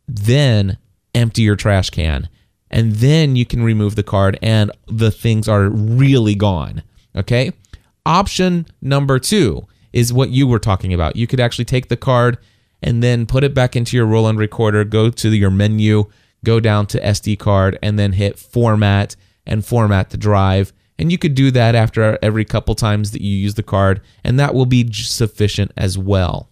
[0.07, 0.79] then
[1.15, 2.29] empty your trash can,
[2.75, 6.83] and then you can remove the card and the things are really gone.
[7.15, 7.53] Okay?
[8.05, 11.15] Option number 2 is what you were talking about.
[11.15, 12.37] You could actually take the card
[12.83, 16.11] and then put it back into your Roland recorder, go to your menu,
[16.45, 19.15] go down to SD card, and then hit format
[19.47, 20.73] and format the drive.
[20.99, 24.39] And you could do that after every couple times that you use the card, and
[24.41, 26.51] that will be sufficient as well.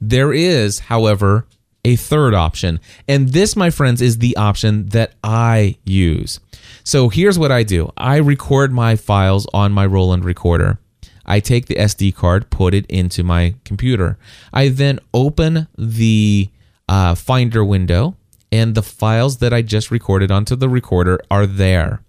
[0.00, 1.46] There is, however,
[1.84, 6.40] a third option, and this, my friends, is the option that I use.
[6.84, 10.78] So here's what I do I record my files on my Roland recorder.
[11.24, 14.18] I take the SD card, put it into my computer.
[14.52, 16.48] I then open the
[16.88, 18.16] uh, Finder window,
[18.50, 22.00] and the files that I just recorded onto the recorder are there.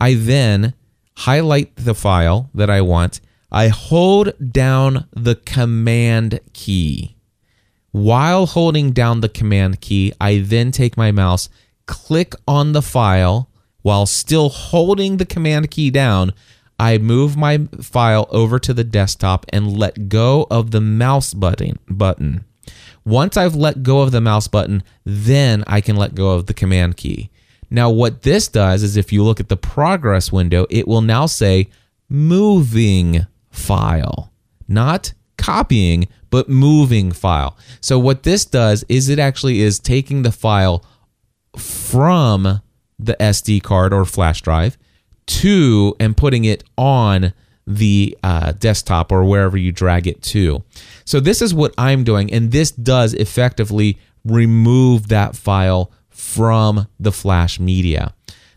[0.00, 0.74] I then
[1.18, 3.20] highlight the file that I want.
[3.52, 7.15] I hold down the command key.
[7.96, 11.48] While holding down the command key, I then take my mouse,
[11.86, 13.48] click on the file
[13.80, 16.34] while still holding the command key down.
[16.78, 21.78] I move my file over to the desktop and let go of the mouse button
[21.88, 22.44] button.
[23.06, 26.54] Once I've let go of the mouse button, then I can let go of the
[26.54, 27.30] command key.
[27.70, 31.24] Now, what this does is if you look at the progress window, it will now
[31.24, 31.70] say
[32.10, 34.30] moving file,
[34.68, 37.56] not copying, but moving file.
[37.80, 40.84] So, what this does is it actually is taking the file
[41.56, 42.60] from
[42.98, 44.76] the SD card or flash drive
[45.28, 47.32] to and putting it on
[47.66, 50.62] the uh, desktop or wherever you drag it to.
[51.06, 57.12] So, this is what I'm doing, and this does effectively remove that file from the
[57.12, 58.12] flash media.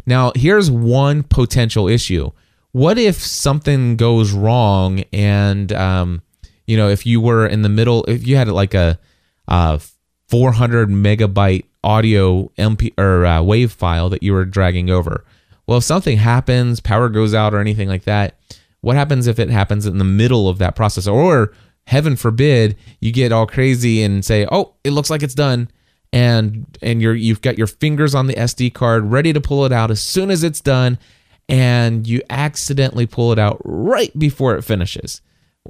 [0.05, 2.31] Now, here's one potential issue.
[2.73, 6.23] What if something goes wrong and, um,
[6.69, 8.99] you know, if you were in the middle, if you had like a,
[9.47, 9.81] a
[10.27, 15.25] 400 megabyte audio MP or uh, wave file that you were dragging over.
[15.65, 18.37] Well, if something happens, power goes out or anything like that,
[18.81, 21.07] what happens if it happens in the middle of that process?
[21.07, 21.53] Or
[21.87, 25.71] heaven forbid, you get all crazy and say, "Oh, it looks like it's done,"
[26.13, 29.71] and and you're you've got your fingers on the SD card ready to pull it
[29.71, 30.99] out as soon as it's done
[31.47, 35.21] and you accidentally pull it out right before it finishes.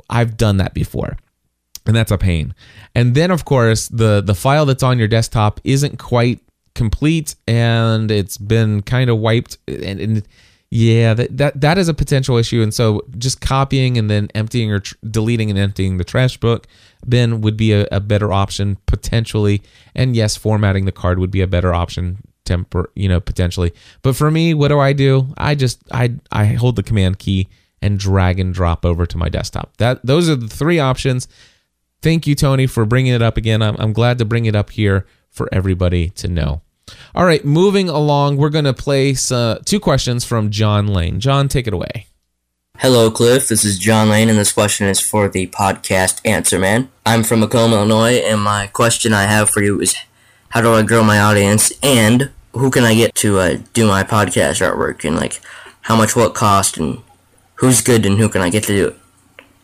[0.10, 1.18] I've done that before.
[1.86, 2.54] and that's a pain.
[2.96, 6.40] And then of course the the file that's on your desktop isn't quite
[6.76, 10.28] complete and it's been kind of wiped and, and
[10.72, 14.72] yeah that, that that is a potential issue and so just copying and then emptying
[14.72, 16.68] or tr- deleting and emptying the trash book
[17.08, 19.62] bin would be a, a better option potentially
[19.96, 23.74] and yes formatting the card would be a better option temper you know potentially
[24.04, 27.48] but for me what do i do i just i i hold the command key
[27.82, 29.76] and drag and drop over to my desktop.
[29.78, 31.28] That those are the three options.
[32.02, 33.62] Thank you tony for bringing it up again.
[33.62, 36.62] I'm, I'm glad to bring it up here for everybody to know.
[37.14, 41.20] All right moving along we're going to place uh, two questions from john lane.
[41.20, 42.08] John take it away.
[42.82, 43.50] Hello, Cliff.
[43.50, 46.90] This is John Lane, and this question is for the podcast Answer Man.
[47.06, 49.98] I'm from Macomb, Illinois, and my question I have for you is
[50.48, 54.04] how do I grow my audience, and who can I get to uh, do my
[54.04, 55.42] podcast artwork, and like
[55.82, 57.04] how much will it cost, and
[57.60, 58.96] who's good, and who can I get to do it?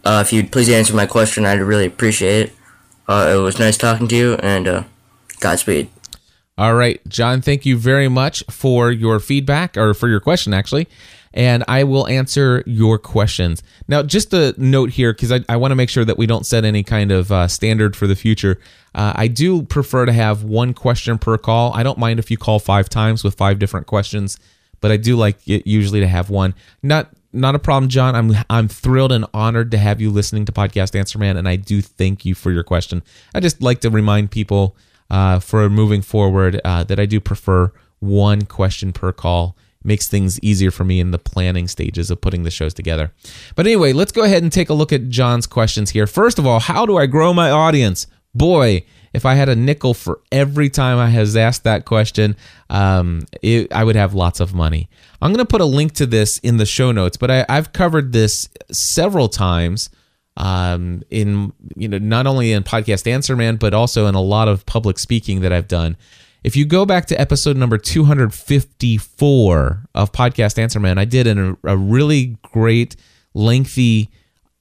[0.04, 2.54] Uh, if you'd please answer my question, I'd really appreciate it.
[3.08, 4.84] Uh, it was nice talking to you, and uh,
[5.40, 5.90] Godspeed.
[6.58, 10.88] All right, John, thank you very much for your feedback or for your question, actually.
[11.34, 13.62] And I will answer your questions.
[13.90, 16.46] Now, just a note here, because I, I want to make sure that we don't
[16.46, 18.58] set any kind of uh, standard for the future.
[18.94, 21.74] Uh, I do prefer to have one question per call.
[21.74, 24.40] I don't mind if you call five times with five different questions,
[24.80, 26.54] but I do like it usually to have one.
[26.82, 28.16] Not not a problem, John.
[28.16, 31.56] I'm I'm thrilled and honored to have you listening to Podcast Answer Man, and I
[31.58, 33.04] do thank you for your question.
[33.34, 34.76] I just like to remind people
[35.10, 39.56] uh, for moving forward uh, that I do prefer one question per call.
[39.84, 43.14] Makes things easier for me in the planning stages of putting the shows together.
[43.56, 46.08] But anyway, let's go ahead and take a look at John's questions here.
[46.08, 48.08] First of all, how do I grow my audience?
[48.34, 48.84] Boy,
[49.16, 52.36] if I had a nickel for every time I has asked that question,
[52.70, 54.90] um, it, I would have lots of money.
[55.22, 57.74] I'm going to put a link to this in the show notes, but I, I've
[57.74, 59.90] covered this several times
[60.38, 64.48] um, in you know not only in podcast Answer Man, but also in a lot
[64.48, 65.98] of public speaking that I've done.
[66.44, 71.58] If you go back to episode number 254 of Podcast Answer Man, I did an,
[71.64, 72.96] a really great,
[73.34, 74.12] lengthy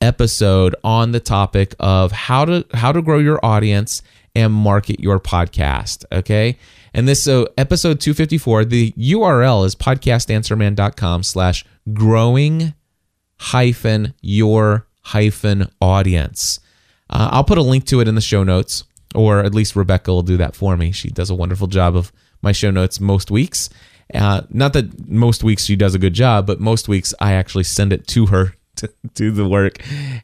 [0.01, 4.03] episode on the topic of how to how to grow your audience
[4.35, 6.05] and market your podcast.
[6.13, 6.59] Okay.
[6.93, 12.75] And this so episode 254, the URL is podcastanswerman.com slash growing
[13.39, 16.61] hyphen your hyphen audience.
[17.11, 20.11] Uh, I'll put a link to it in the show notes, or at least Rebecca
[20.11, 20.93] will do that for me.
[20.93, 23.71] She does a wonderful job of my show notes most weeks.
[24.13, 27.65] Uh, not that most weeks she does a good job, but most weeks I actually
[27.65, 29.79] send it to her to do the work.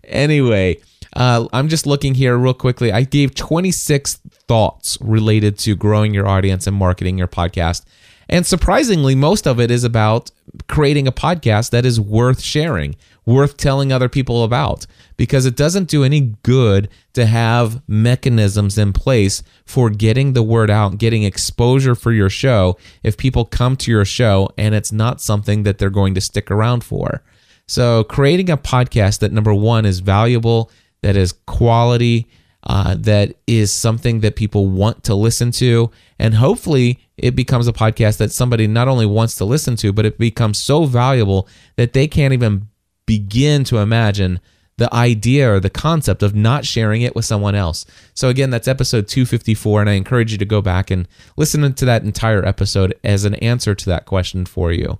[0.05, 0.79] Anyway,
[1.14, 2.92] uh, I'm just looking here real quickly.
[2.92, 7.85] I gave 26 thoughts related to growing your audience and marketing your podcast.
[8.29, 10.31] And surprisingly, most of it is about
[10.68, 12.94] creating a podcast that is worth sharing,
[13.27, 18.92] worth telling other people about, because it doesn't do any good to have mechanisms in
[18.92, 23.90] place for getting the word out, getting exposure for your show if people come to
[23.90, 27.23] your show and it's not something that they're going to stick around for.
[27.66, 30.70] So, creating a podcast that number one is valuable,
[31.03, 32.27] that is quality,
[32.65, 37.73] uh, that is something that people want to listen to, and hopefully it becomes a
[37.73, 41.93] podcast that somebody not only wants to listen to, but it becomes so valuable that
[41.93, 42.69] they can't even
[43.07, 44.41] begin to imagine
[44.81, 47.85] the idea or the concept of not sharing it with someone else.
[48.15, 51.85] So, again, that's episode 254, and I encourage you to go back and listen to
[51.85, 54.99] that entire episode as an answer to that question for you.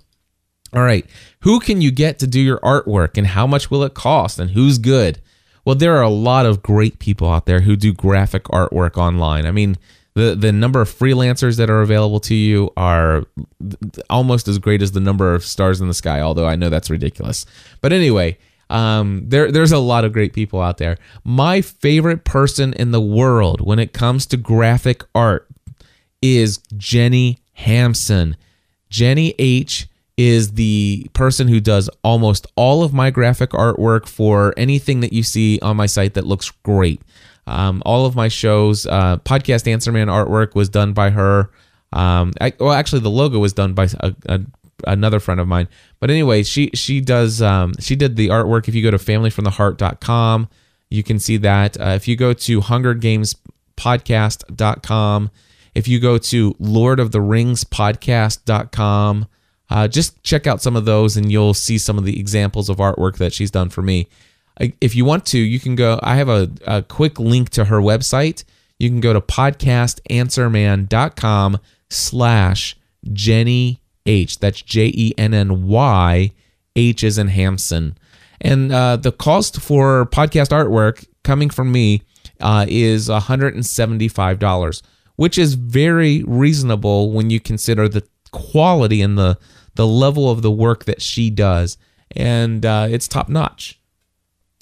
[0.73, 1.05] All right,
[1.41, 4.51] who can you get to do your artwork and how much will it cost and
[4.51, 5.19] who's good?
[5.65, 9.45] Well, there are a lot of great people out there who do graphic artwork online.
[9.45, 9.77] I mean,
[10.13, 13.23] the the number of freelancers that are available to you are
[14.09, 16.89] almost as great as the number of stars in the sky, although I know that's
[16.89, 17.45] ridiculous.
[17.79, 18.37] But anyway,
[18.69, 20.97] um, there there's a lot of great people out there.
[21.23, 25.47] My favorite person in the world when it comes to graphic art
[26.21, 28.35] is Jenny Hampson.
[28.89, 34.99] Jenny H is the person who does almost all of my graphic artwork for anything
[34.99, 37.01] that you see on my site that looks great.
[37.47, 41.49] Um, all of my shows, uh, podcast Answer Man artwork was done by her.
[41.93, 44.41] Um, I, well, actually, the logo was done by a, a,
[44.87, 45.67] another friend of mine.
[45.99, 48.67] But anyway, she she does um, she did the artwork.
[48.67, 50.49] If you go to familyfromtheheart.com,
[50.89, 51.79] you can see that.
[51.79, 55.31] Uh, if you go to hungergamespodcast.com,
[55.73, 59.27] if you go to lordoftheringspodcast.com,
[59.71, 62.75] uh, just check out some of those and you'll see some of the examples of
[62.77, 64.09] artwork that she's done for me.
[64.81, 65.97] If you want to, you can go.
[66.03, 68.43] I have a, a quick link to her website.
[68.79, 71.59] You can go to podcastanswerman.com
[71.89, 72.75] slash
[73.13, 74.39] Jenny H.
[74.39, 76.33] That's J E N N Y.
[76.75, 77.97] H is in Hampson.
[78.41, 82.01] And uh, the cost for podcast artwork coming from me
[82.41, 84.81] uh, is $175,
[85.15, 89.37] which is very reasonable when you consider the quality and the
[89.75, 91.77] the level of the work that she does,
[92.15, 93.79] and uh, it's top notch.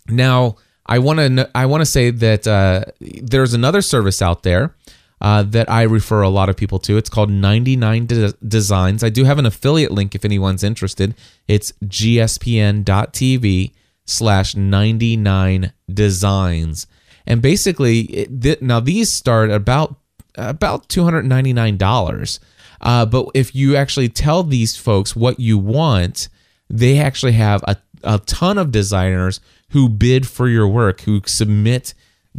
[0.07, 4.76] Now, I want to I want to say that uh, there's another service out there
[5.22, 6.97] uh, that I refer a lot of people to.
[6.97, 9.03] It's called 99 De- Designs.
[9.03, 11.14] I do have an affiliate link if anyone's interested.
[11.47, 13.72] It's gspn.tv
[14.05, 16.88] slash 99 designs.
[17.28, 19.95] And basically, it, th- now these start about
[20.36, 22.39] about $299.
[22.82, 26.30] Uh, but if you actually tell these folks what you want,
[26.70, 29.40] they actually have a, a ton of designers
[29.72, 31.94] who bid for your work, who submit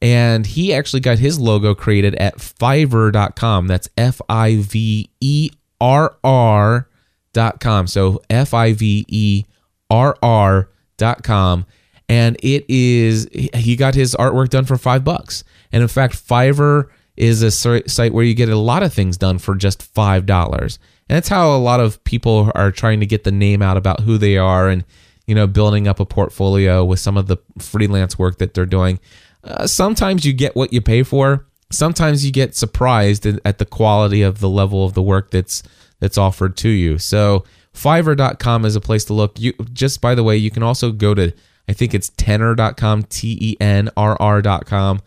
[0.00, 3.66] and he actually got his logo created at Fiverr.com.
[3.66, 5.50] That's F I V E
[5.80, 6.88] R R
[7.32, 7.86] dot com.
[7.86, 9.44] So F I V E
[9.90, 11.66] R R dot com.
[12.12, 15.44] And it is, he got his artwork done for five bucks.
[15.72, 19.38] And in fact, Fiverr is a site where you get a lot of things done
[19.38, 20.78] for just five dollars.
[21.08, 24.00] And that's how a lot of people are trying to get the name out about
[24.00, 24.84] who they are and,
[25.26, 29.00] you know, building up a portfolio with some of the freelance work that they're doing.
[29.42, 31.46] Uh, sometimes you get what you pay for.
[31.70, 35.62] Sometimes you get surprised at the quality of the level of the work that's
[35.98, 36.98] that's offered to you.
[36.98, 39.40] So Fiverr.com is a place to look.
[39.40, 41.32] You just by the way, you can also go to
[41.68, 45.00] I think it's tenrr.com, T E N R R.com.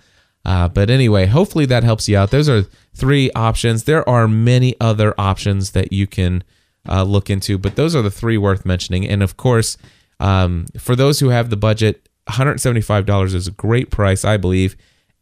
[0.45, 2.31] Uh, but anyway, hopefully that helps you out.
[2.31, 3.85] Those are three options.
[3.85, 6.43] There are many other options that you can
[6.87, 9.07] uh, look into, but those are the three worth mentioning.
[9.07, 9.77] And of course,
[10.19, 14.75] um, for those who have the budget, $175 is a great price, I believe.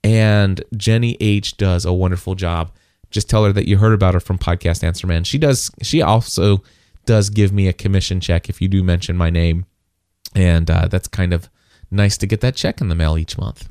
[0.03, 2.71] And Jenny H does a wonderful job.
[3.09, 5.23] Just tell her that you heard about her from Podcast Answer Man.
[5.23, 5.71] She does.
[5.81, 6.63] She also
[7.05, 9.65] does give me a commission check if you do mention my name,
[10.35, 11.49] and uh, that's kind of
[11.91, 13.69] nice to get that check in the mail each month.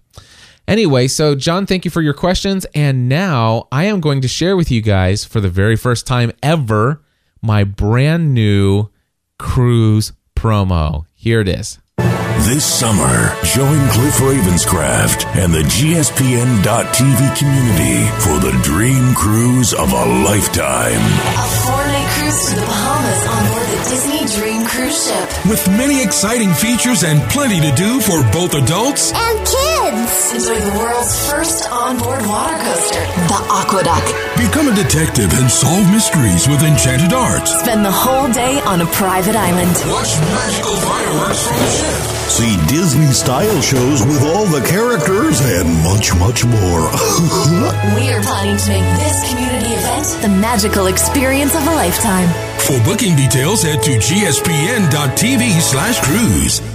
[0.68, 2.66] Anyway, so John, thank you for your questions.
[2.74, 6.32] And now I am going to share with you guys for the very first time
[6.42, 7.02] ever
[7.42, 8.88] my brand new
[9.38, 11.04] cruise promo.
[11.14, 11.78] Here it is.
[12.42, 20.04] This summer, join Cliff Ravenscraft and the GSPN.TV community for the dream cruise of a
[20.24, 20.98] lifetime.
[20.98, 24.11] A four-night cruise to the Bahamas on board the Disney
[24.93, 25.51] Dream Cruise Ship.
[25.51, 29.61] With many exciting features and plenty to do for both adults And kids!
[29.93, 34.01] Enjoy the world's first onboard water coaster, the AquaDuck.
[34.40, 37.53] Become a detective and solve mysteries with Enchanted Arts.
[37.61, 39.68] Spend the whole day on a private island.
[39.93, 42.01] Watch magical fireworks from the ship.
[42.32, 46.88] See Disney style shows with all the characters and much, much more.
[47.93, 52.32] We are planning to make this community event the magical experience of a lifetime.
[52.61, 56.71] For booking details, head to gspn.tv slash cruise.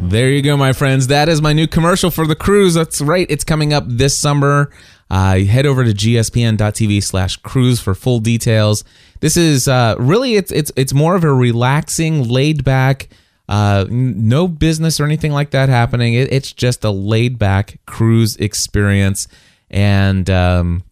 [0.00, 1.08] There you go, my friends.
[1.08, 2.74] That is my new commercial for the cruise.
[2.74, 3.26] That's right.
[3.28, 4.70] It's coming up this summer.
[5.10, 8.84] Uh, head over to gspn.tv slash cruise for full details.
[9.20, 13.08] This is uh, really it's it's it's more of a relaxing, laid back,
[13.48, 16.14] uh, no business or anything like that happening.
[16.14, 19.26] It, it's just a laid back cruise experience,
[19.68, 20.84] and um,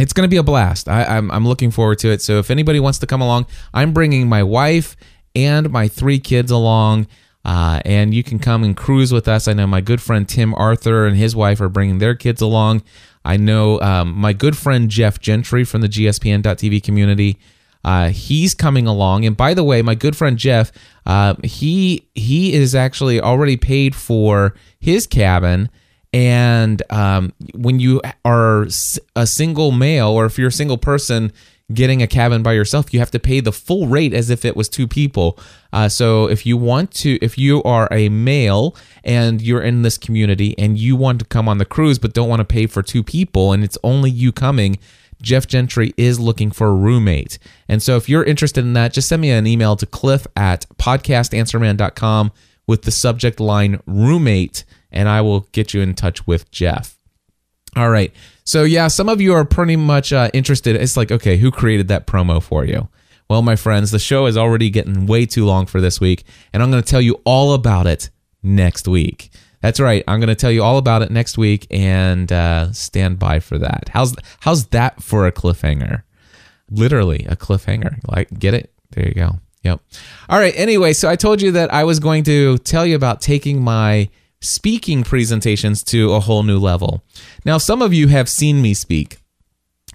[0.00, 0.88] it's going to be a blast.
[0.88, 2.22] I, I'm, I'm looking forward to it.
[2.22, 4.96] So if anybody wants to come along, I'm bringing my wife
[5.36, 7.06] and my three kids along.
[7.48, 9.48] Uh, and you can come and cruise with us.
[9.48, 12.82] I know my good friend Tim Arthur and his wife are bringing their kids along.
[13.24, 17.38] I know um, my good friend Jeff Gentry from the GSPN.TV community.
[17.82, 20.70] Uh, he's coming along, and by the way, my good friend Jeff,
[21.06, 25.70] uh, he he is actually already paid for his cabin.
[26.12, 28.66] And um, when you are
[29.16, 31.32] a single male, or if you're a single person
[31.72, 34.56] getting a cabin by yourself, you have to pay the full rate as if it
[34.56, 35.38] was two people.
[35.72, 39.98] Uh, so if you want to, if you are a male and you're in this
[39.98, 42.82] community and you want to come on the cruise but don't want to pay for
[42.82, 44.78] two people and it's only you coming,
[45.20, 47.38] Jeff Gentry is looking for a roommate.
[47.68, 50.66] And so if you're interested in that, just send me an email to cliff at
[50.78, 52.32] podcastanswerman.com
[52.66, 56.98] with the subject line roommate, and I will get you in touch with Jeff.
[57.76, 58.12] All right.
[58.48, 60.74] So, yeah, some of you are pretty much uh, interested.
[60.74, 62.88] It's like, okay, who created that promo for you?
[63.28, 66.24] Well, my friends, the show is already getting way too long for this week,
[66.54, 68.08] and I'm going to tell you all about it
[68.42, 69.28] next week.
[69.60, 70.02] That's right.
[70.08, 73.58] I'm going to tell you all about it next week, and uh, stand by for
[73.58, 73.90] that.
[73.90, 76.04] How's how's that for a cliffhanger?
[76.70, 77.98] Literally a cliffhanger.
[78.08, 78.72] Like, get it?
[78.92, 79.40] There you go.
[79.64, 79.82] Yep.
[80.30, 80.54] All right.
[80.56, 84.08] Anyway, so I told you that I was going to tell you about taking my
[84.40, 87.02] speaking presentations to a whole new level.
[87.44, 89.18] Now, some of you have seen me speak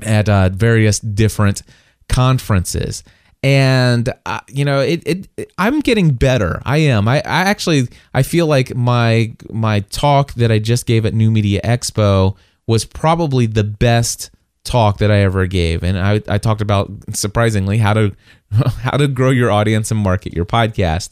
[0.01, 1.61] at uh, various different
[2.09, 3.03] conferences.
[3.41, 6.61] And uh, you know it, it, it, i'm getting better.
[6.65, 7.09] I am.
[7.09, 11.29] I, I actually i feel like my my talk that i just gave at new
[11.29, 12.37] media expo
[12.67, 14.31] was probably the best
[14.63, 15.83] talk that i ever gave.
[15.83, 18.15] And i, I talked about surprisingly how to
[18.51, 21.09] how to grow your audience and market your podcast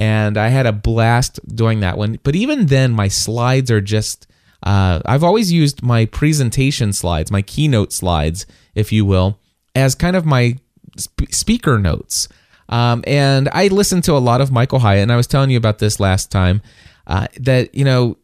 [0.00, 4.26] and i had a blast doing that one but even then my slides are just
[4.64, 8.44] uh, i've always used my presentation slides my keynote slides
[8.74, 9.38] if you will
[9.74, 10.56] as kind of my
[10.98, 12.28] sp- speaker notes.
[12.68, 15.58] Um, and I listened to a lot of Michael Hyatt, and I was telling you
[15.58, 16.62] about this last time
[17.06, 18.16] uh, that, you know,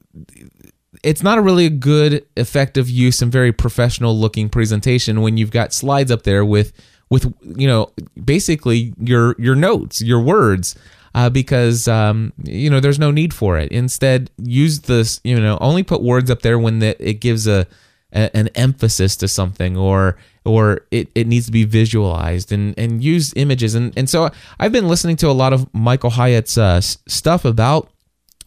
[1.03, 5.73] it's not a really good, effective use and very professional looking presentation when you've got
[5.73, 6.73] slides up there with,
[7.11, 7.93] with you know,
[8.25, 10.75] basically your your notes, your words.
[11.17, 13.73] Uh, because um, you know there's no need for it.
[13.73, 15.19] Instead, use this.
[15.25, 17.67] You know, only put words up there when the, it gives a,
[18.13, 23.03] a an emphasis to something or or it, it needs to be visualized and, and
[23.03, 23.75] use images.
[23.75, 27.91] And, and so I've been listening to a lot of Michael Hyatt's uh, stuff about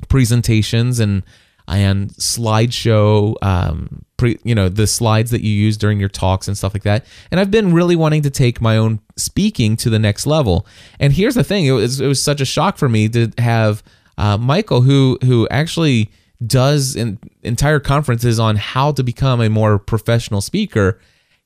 [0.08, 1.24] presentations and
[1.68, 6.56] and slideshow, um, pre, you know, the slides that you use during your talks and
[6.56, 7.06] stuff like that.
[7.32, 10.68] And I've been really wanting to take my own speaking to the next level.
[11.00, 13.82] And here's the thing: it was it was such a shock for me to have
[14.20, 16.12] uh, Michael, who who actually
[16.46, 16.96] does
[17.44, 21.00] entire conferences on how to become a more professional speaker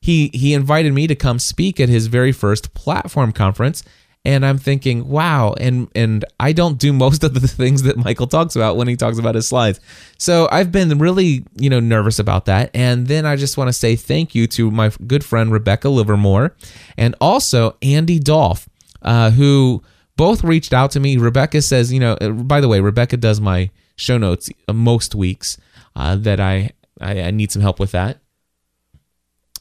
[0.04, 3.82] he he invited me to come speak at his very first platform conference
[4.24, 8.26] and I'm thinking, wow, and and I don't do most of the things that Michael
[8.26, 9.80] talks about when he talks about his slides.
[10.18, 12.70] So I've been really, you know, nervous about that.
[12.74, 16.56] And then I just want to say thank you to my good friend Rebecca Livermore
[16.96, 18.68] and also Andy Dolph,
[19.02, 19.82] uh, who
[20.16, 21.16] both reached out to me.
[21.16, 25.58] Rebecca says, you know, uh, by the way, Rebecca does my show notes most weeks
[25.96, 26.70] uh, that I,
[27.00, 28.18] I I need some help with that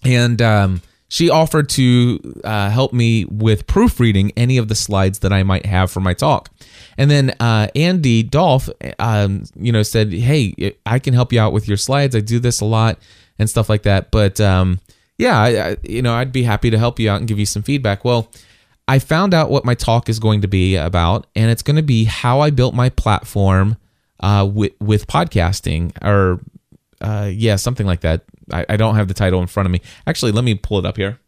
[0.06, 0.82] and um,
[1.14, 5.64] she offered to uh, help me with proofreading any of the slides that I might
[5.64, 6.50] have for my talk.
[6.98, 11.54] And then uh, Andy Dolph, um, you know, said, "Hey, I can help you out
[11.54, 12.16] with your slides.
[12.16, 12.98] I do this a lot
[13.38, 14.10] and stuff like that.
[14.10, 14.80] But um,
[15.20, 17.46] yeah, I, I, you know, I'd be happy to help you out and give you
[17.46, 18.32] some feedback." Well,
[18.88, 21.84] I found out what my talk is going to be about, and it's going to
[21.84, 23.78] be how I built my platform
[24.20, 26.40] uh, with with podcasting, or
[27.04, 28.24] uh, yeah, something like that.
[28.52, 29.82] I, I don't have the title in front of me.
[30.08, 31.20] Actually, let me pull it up here.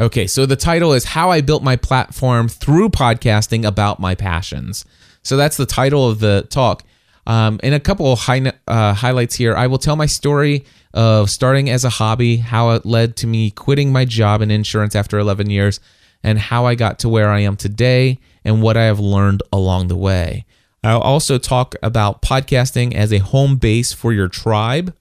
[0.00, 4.84] Okay, so the title is How I Built My Platform Through Podcasting About My Passions.
[5.22, 6.82] So that's the title of the talk.
[7.26, 9.54] Um, and a couple of high, uh, highlights here.
[9.54, 13.50] I will tell my story of starting as a hobby, how it led to me
[13.50, 15.78] quitting my job in insurance after 11 years,
[16.22, 19.88] and how I got to where I am today and what I have learned along
[19.88, 20.44] the way.
[20.84, 24.94] I'll also talk about podcasting as a home base for your tribe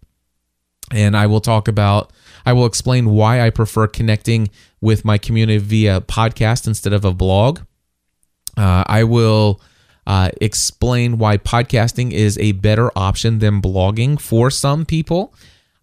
[0.92, 2.12] and I will talk about
[2.46, 4.50] I will explain why I prefer connecting
[4.82, 7.62] with my community via podcast instead of a blog.
[8.58, 9.62] Uh, I will
[10.06, 15.34] uh, explain why podcasting is a better option than blogging for some people.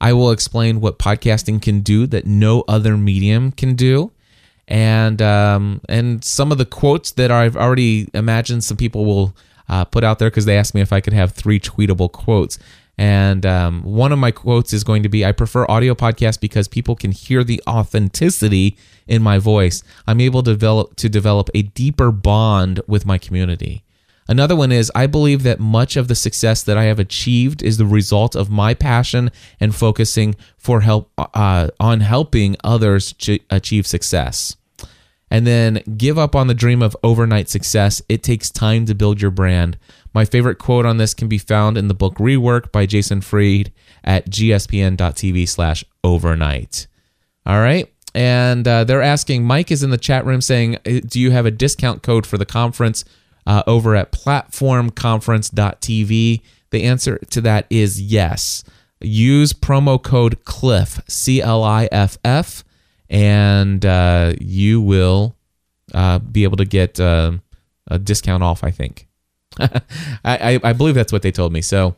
[0.00, 4.12] I will explain what podcasting can do that no other medium can do,
[4.68, 9.34] and um, and some of the quotes that I've already imagined some people will
[9.70, 12.58] uh, put out there because they asked me if I could have three tweetable quotes.
[12.98, 16.68] And um, one of my quotes is going to be I prefer audio podcasts because
[16.68, 19.82] people can hear the authenticity in my voice.
[20.06, 23.84] I'm able to develop, to develop a deeper bond with my community.
[24.28, 27.78] Another one is I believe that much of the success that I have achieved is
[27.78, 33.86] the result of my passion and focusing for help uh, on helping others ch- achieve
[33.86, 34.56] success.
[35.30, 38.02] And then give up on the dream of overnight success.
[38.08, 39.78] It takes time to build your brand.
[40.12, 43.70] My favorite quote on this can be found in the book Rework by Jason Fried
[44.02, 46.88] at gspn.tv slash overnight.
[47.46, 47.88] All right.
[48.14, 51.46] And uh, they're asking, Mike is in the chat room saying, uh, Do you have
[51.46, 53.04] a discount code for the conference
[53.46, 56.40] uh, over at platformconference.tv?
[56.70, 58.64] The answer to that is yes.
[59.00, 62.64] use promo code CLIFF, C L I F F,
[63.10, 65.36] and uh, you will
[65.92, 67.32] uh, be able to get uh,
[67.88, 69.08] a discount off, I think.
[69.58, 69.70] I,
[70.24, 71.60] I, I believe that's what they told me.
[71.60, 71.96] So,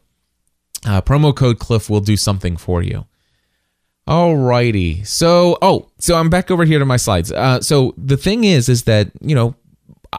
[0.86, 3.04] uh, promo code Cliff will do something for you.
[4.08, 5.06] Alrighty.
[5.06, 7.30] So, oh, so I'm back over here to my slides.
[7.30, 9.54] Uh, so the thing is, is that you know,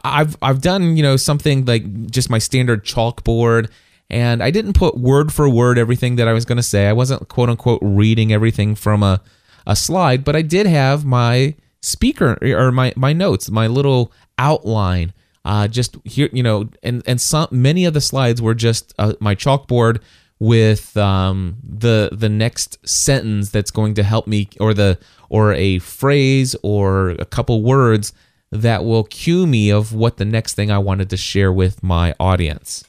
[0.04, 3.70] I've I've done you know something like just my standard chalkboard,
[4.10, 6.88] and I didn't put word for word everything that I was going to say.
[6.88, 9.22] I wasn't quote unquote reading everything from a
[9.66, 15.14] a slide, but I did have my speaker or my my notes, my little outline.
[15.46, 19.14] Uh, just here, you know, and and some many of the slides were just uh,
[19.20, 20.02] my chalkboard
[20.40, 24.98] with um, the the next sentence that's going to help me or the
[25.30, 28.14] or a phrase or a couple words
[28.52, 32.14] that will cue me of what the next thing I wanted to share with my
[32.20, 32.84] audience.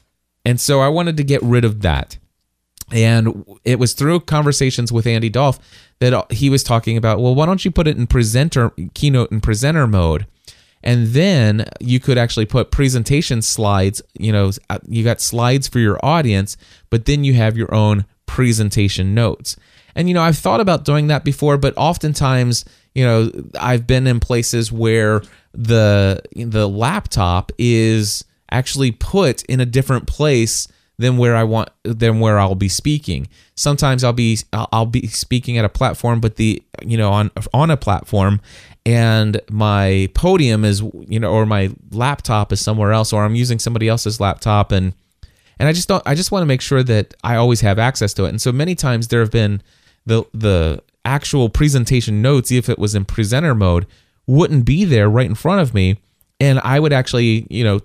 [0.45, 2.17] And so I wanted to get rid of that.
[2.91, 5.59] And it was through conversations with Andy Dolph
[5.99, 9.31] that uh, he was talking about, well, why don't you put it in presenter keynote
[9.31, 10.27] and presenter mode?
[10.85, 15.79] and then you could actually put presentation slides you know uh, you got slides for
[15.79, 16.55] your audience
[16.89, 19.57] but then you have your own presentation notes
[19.95, 22.63] and you know i've thought about doing that before but oftentimes
[22.93, 23.29] you know
[23.59, 25.21] i've been in places where
[25.53, 30.67] the the laptop is actually put in a different place
[30.97, 33.27] than where I want than where I'll be speaking.
[33.55, 37.71] Sometimes I'll be I'll be speaking at a platform but the you know on on
[37.71, 38.41] a platform
[38.85, 43.59] and my podium is you know or my laptop is somewhere else or I'm using
[43.59, 44.93] somebody else's laptop and
[45.59, 48.13] and I just don't I just want to make sure that I always have access
[48.13, 48.29] to it.
[48.29, 49.61] And so many times there have been
[50.05, 53.85] the the actual presentation notes if it was in presenter mode
[54.27, 55.97] wouldn't be there right in front of me
[56.39, 57.81] and I would actually, you know,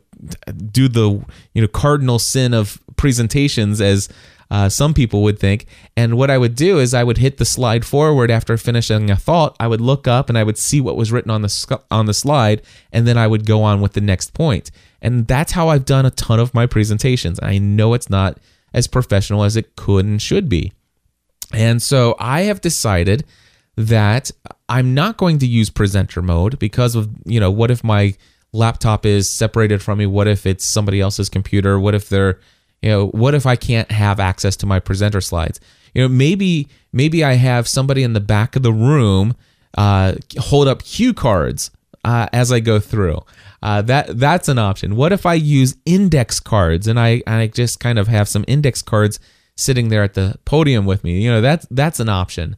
[0.70, 4.10] do the you know cardinal sin of presentations as
[4.50, 5.66] uh, some people would think.
[5.96, 9.16] And what I would do is I would hit the slide forward after finishing a
[9.16, 9.56] thought.
[9.58, 12.14] I would look up and I would see what was written on the on the
[12.14, 14.70] slide, and then I would go on with the next point.
[15.00, 17.40] And that's how I've done a ton of my presentations.
[17.42, 18.38] I know it's not
[18.74, 20.72] as professional as it could and should be.
[21.52, 23.24] And so I have decided
[23.76, 24.30] that
[24.68, 28.14] I'm not going to use presenter mode because of, you know, what if my
[28.52, 30.06] laptop is separated from me?
[30.06, 31.80] What if it's somebody else's computer?
[31.80, 32.38] What if they're
[32.82, 35.60] you know what if i can't have access to my presenter slides?
[35.94, 39.34] You know maybe maybe i have somebody in the back of the room
[39.76, 41.70] uh, hold up cue cards
[42.04, 43.20] uh, as i go through.
[43.62, 44.96] Uh, that that's an option.
[44.96, 48.82] What if i use index cards and i i just kind of have some index
[48.82, 49.20] cards
[49.56, 51.20] sitting there at the podium with me?
[51.20, 52.56] You know that's that's an option.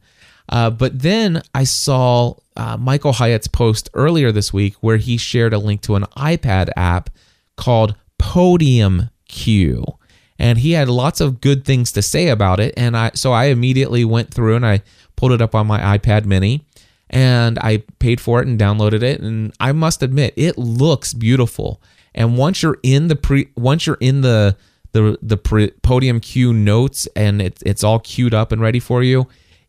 [0.49, 5.55] Uh, but then i saw uh, michael hyatt's post earlier this week where he shared
[5.55, 7.09] a link to an ipad app
[7.57, 9.85] called podium cue
[10.43, 12.74] and he had lots of good things to say about it.
[12.76, 14.82] And I so I immediately went through and I
[15.14, 16.66] pulled it up on my iPad mini
[17.09, 19.20] and I paid for it and downloaded it.
[19.20, 21.80] And I must admit it looks beautiful.
[22.12, 24.57] And once you're in the pre once you're in the
[24.90, 29.03] the the pre, podium cue notes and it, it's all queued up and ready for
[29.05, 29.28] you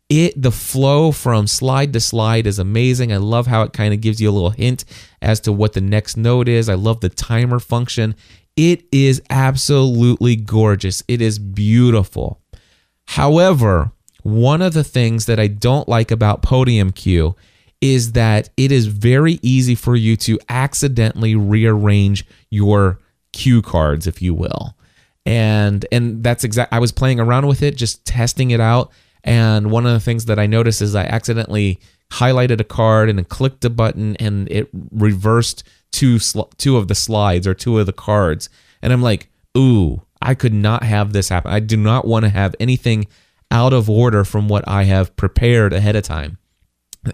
[0.10, 3.14] it the flow from slide to slide is amazing.
[3.14, 4.86] I love how it kind of gives you a little hint
[5.22, 6.68] as to what the next note is.
[6.68, 8.16] I love the timer function
[8.56, 11.04] it is absolutely gorgeous.
[11.08, 12.40] It is beautiful.
[13.08, 13.92] However,
[14.22, 17.36] one of the things that I don't like about Podium Cue
[17.82, 23.00] is that it is very easy for you to accidentally rearrange your
[23.34, 24.78] cue cards, if you will.
[25.26, 28.92] And and that's exact I was playing around with it, just testing it out.
[29.24, 31.80] And one of the things that I noticed is I accidentally
[32.12, 35.64] highlighted a card and then clicked a button and it reversed
[35.94, 38.50] two sl- two of the slides or two of the cards,
[38.82, 41.52] and I'm like, ooh, I could not have this happen.
[41.52, 43.08] I do not want to have anything
[43.50, 46.38] out of order from what I have prepared ahead of time.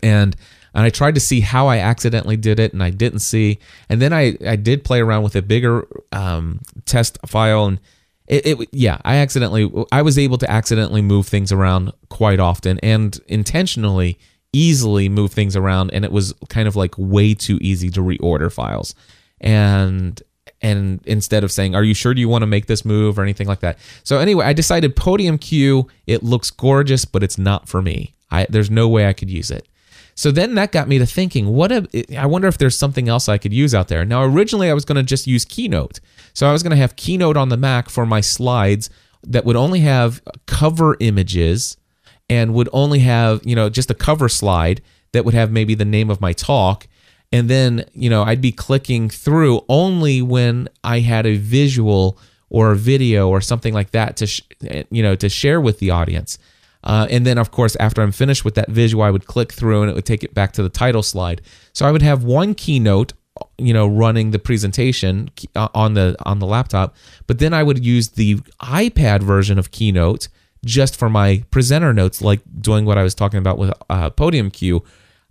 [0.01, 0.35] And
[0.73, 3.59] and I tried to see how I accidentally did it, and I didn't see.
[3.89, 7.79] And then I I did play around with a bigger um, test file, and
[8.27, 12.79] it, it yeah I accidentally I was able to accidentally move things around quite often
[12.79, 14.17] and intentionally
[14.53, 18.51] easily move things around and it was kind of like way too easy to reorder
[18.51, 18.95] files.
[19.41, 20.21] And
[20.61, 23.17] and instead of saying are you sure do you want to make this move?
[23.17, 23.77] or anything like that.
[24.03, 28.15] So anyway i decided podium cue it looks gorgeous but it's not for me.
[28.31, 29.67] I, there's no way i could use it.
[30.15, 33.29] So then that got me to thinking what a, i wonder if there's something else
[33.29, 34.03] i could use out there.
[34.03, 35.99] Now originally i was going to just use keynote.
[36.33, 38.89] So i was going to have keynote on the mac for my slides
[39.23, 41.77] that would only have cover images
[42.29, 45.85] and would only have, you know, just a cover slide that would have maybe the
[45.85, 46.87] name of my talk.
[47.31, 52.17] And then, you know, I'd be clicking through only when I had a visual
[52.49, 54.41] or a video or something like that to, sh-
[54.89, 56.39] you know, to share with the audience.
[56.83, 59.81] Uh, and then, of course, after I'm finished with that visual, I would click through
[59.81, 61.41] and it would take it back to the title slide.
[61.73, 63.13] So I would have one keynote,
[63.57, 66.95] you know, running the presentation uh, on the on the laptop,
[67.27, 70.29] but then I would use the iPad version of Keynote
[70.65, 74.51] just for my presenter notes, like doing what I was talking about with uh, Podium
[74.51, 74.83] Cue,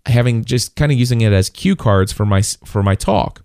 [0.06, 3.44] having just kind of using it as cue cards for my for my talk.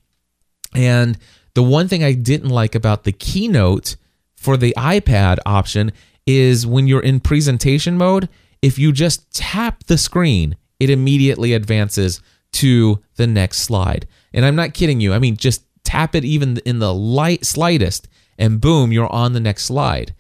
[0.74, 1.18] And
[1.54, 3.96] the one thing I didn't like about the Keynote
[4.36, 5.92] for the iPad option
[6.26, 8.30] is when you're in presentation mode,
[8.62, 12.22] if you just tap the screen, it immediately advances
[12.54, 14.08] to the next slide.
[14.34, 15.14] And I'm not kidding you.
[15.14, 18.08] I mean, just tap it even in the light slightest
[18.38, 20.16] and boom, you're on the next slide.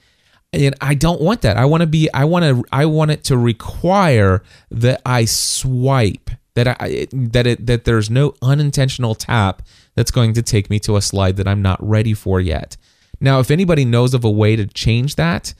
[0.53, 1.57] And I don't want that.
[1.57, 6.29] I want to be I want to I want it to require that I swipe
[6.55, 9.63] that I that it that there's no unintentional tap
[9.95, 12.77] that's going to take me to a slide that I'm not ready for yet.
[13.19, 15.53] Now, if anybody knows of a way to change that,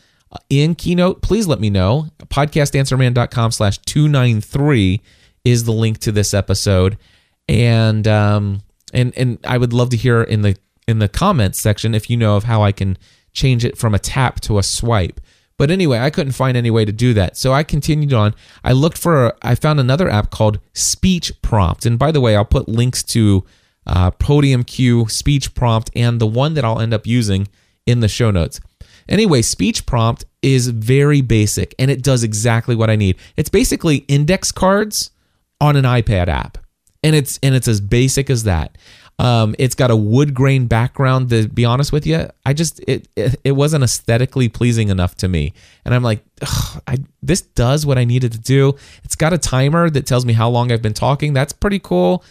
[0.50, 2.08] in Keynote, please let me know.
[2.26, 5.02] Podcastanswerman.com slash 293
[5.44, 6.98] is the link to this episode.
[7.48, 8.62] And um
[8.94, 10.56] and and I would love to hear in the
[10.88, 12.98] in the comments section if you know of how I can
[13.34, 15.20] change it from a tap to a swipe.
[15.58, 17.38] But anyway, I couldn't find any way to do that.
[17.38, 18.34] So I continued on.
[18.64, 21.86] I looked for, I found another app called Speech Prompt.
[21.86, 23.46] And by the way, I'll put links to
[23.86, 27.48] uh, Podium Cue, Speech Prompt, and the one that I'll end up using
[27.86, 28.60] in the show notes.
[29.10, 33.18] Anyway, speech prompt is very basic and it does exactly what I need.
[33.36, 35.12] It's basically index cards
[35.60, 36.58] on an iPad app.
[37.04, 38.78] And it's and it's as basic as that.
[39.20, 41.30] Um, it's got a wood grain background.
[41.30, 45.28] To be honest with you, I just it it, it wasn't aesthetically pleasing enough to
[45.28, 45.54] me,
[45.86, 46.24] and I'm like,
[46.88, 48.76] I, this does what I needed to do.
[49.04, 51.34] It's got a timer that tells me how long I've been talking.
[51.34, 52.24] That's pretty cool,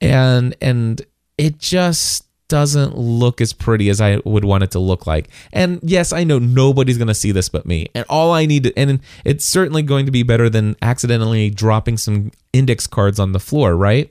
[0.00, 1.00] and and
[1.38, 5.28] it just doesn't look as pretty as I would want it to look like.
[5.52, 7.88] And yes, I know nobody's going to see this but me.
[7.94, 11.98] And all I need to, and it's certainly going to be better than accidentally dropping
[11.98, 14.10] some index cards on the floor, right?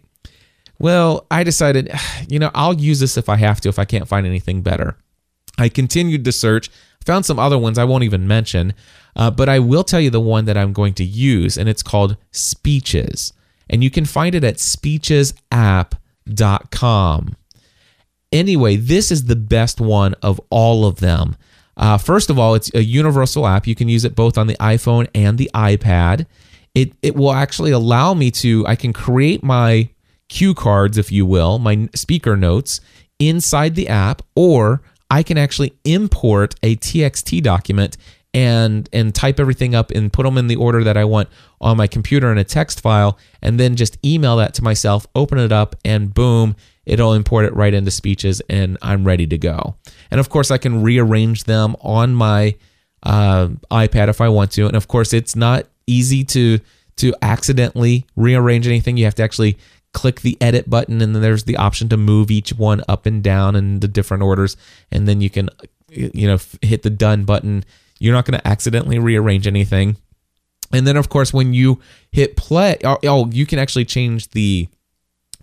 [0.80, 1.92] Well, I decided,
[2.28, 4.98] you know, I'll use this if I have to, if I can't find anything better.
[5.58, 6.70] I continued to search,
[7.06, 8.74] found some other ones I won't even mention,
[9.16, 11.82] uh, but I will tell you the one that I'm going to use, and it's
[11.82, 13.34] called Speeches.
[13.70, 17.36] And you can find it at speechesapp.com.
[18.32, 21.36] Anyway, this is the best one of all of them.
[21.76, 23.68] Uh, first of all, it's a universal app.
[23.68, 26.26] You can use it both on the iPhone and the iPad.
[26.76, 29.90] It, it will actually allow me to, I can create my
[30.30, 32.82] cue cards, if you will, my speaker notes
[33.20, 37.98] inside the app, or I can actually import a TXT document
[38.34, 41.30] and and type everything up and put them in the order that I want
[41.62, 45.40] on my computer in a text file and then just email that to myself, open
[45.40, 46.56] it up and boom,
[46.86, 49.76] it'll import it right into speeches and I'm ready to go.
[50.12, 52.56] And of course I can rearrange them on my
[53.02, 54.68] uh, iPad if I want to.
[54.68, 56.60] And of course it's not easy to
[56.98, 58.98] to accidentally rearrange anything.
[58.98, 59.58] You have to actually
[59.94, 63.24] click the edit button and then there's the option to move each one up and
[63.24, 64.56] down in the different orders
[64.92, 65.50] and then you can
[65.90, 67.64] you know hit the done button.
[68.00, 69.98] You're not going to accidentally rearrange anything.
[70.72, 71.80] And then of course when you
[72.12, 74.68] hit play oh, oh you can actually change the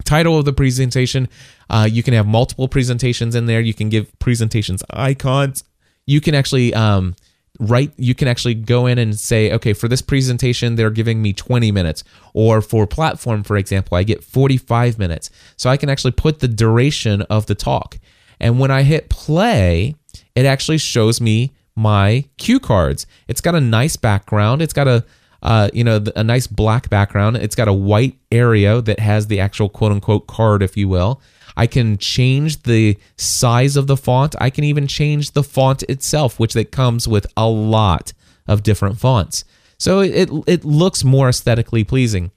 [0.05, 1.29] title of the presentation.
[1.71, 3.61] Uh, you can have multiple presentations in there.
[3.61, 5.65] You can give presentations icons.
[6.07, 7.17] You can actually um,
[7.61, 11.33] right you can actually go in and say okay for this presentation they're giving me
[11.33, 12.05] 20 minutes.
[12.33, 15.31] Or for platform for example i get 45 minutes.
[15.57, 17.99] So i can actually put the duration of the talk.
[18.41, 19.95] And when i hit play
[20.35, 23.07] it actually shows me my cue cards.
[23.29, 24.63] It's got a nice background.
[24.63, 25.05] It's got a
[25.43, 27.37] uh, you know a nice black background.
[27.37, 31.21] It's got a white area that has the actual quote unquote card if you will
[31.57, 34.35] I can change the size of the font.
[34.41, 38.13] I can even change the font itself, which that comes with a lot
[38.47, 39.45] of different fonts.
[39.79, 42.31] So it it looks more aesthetically pleasing.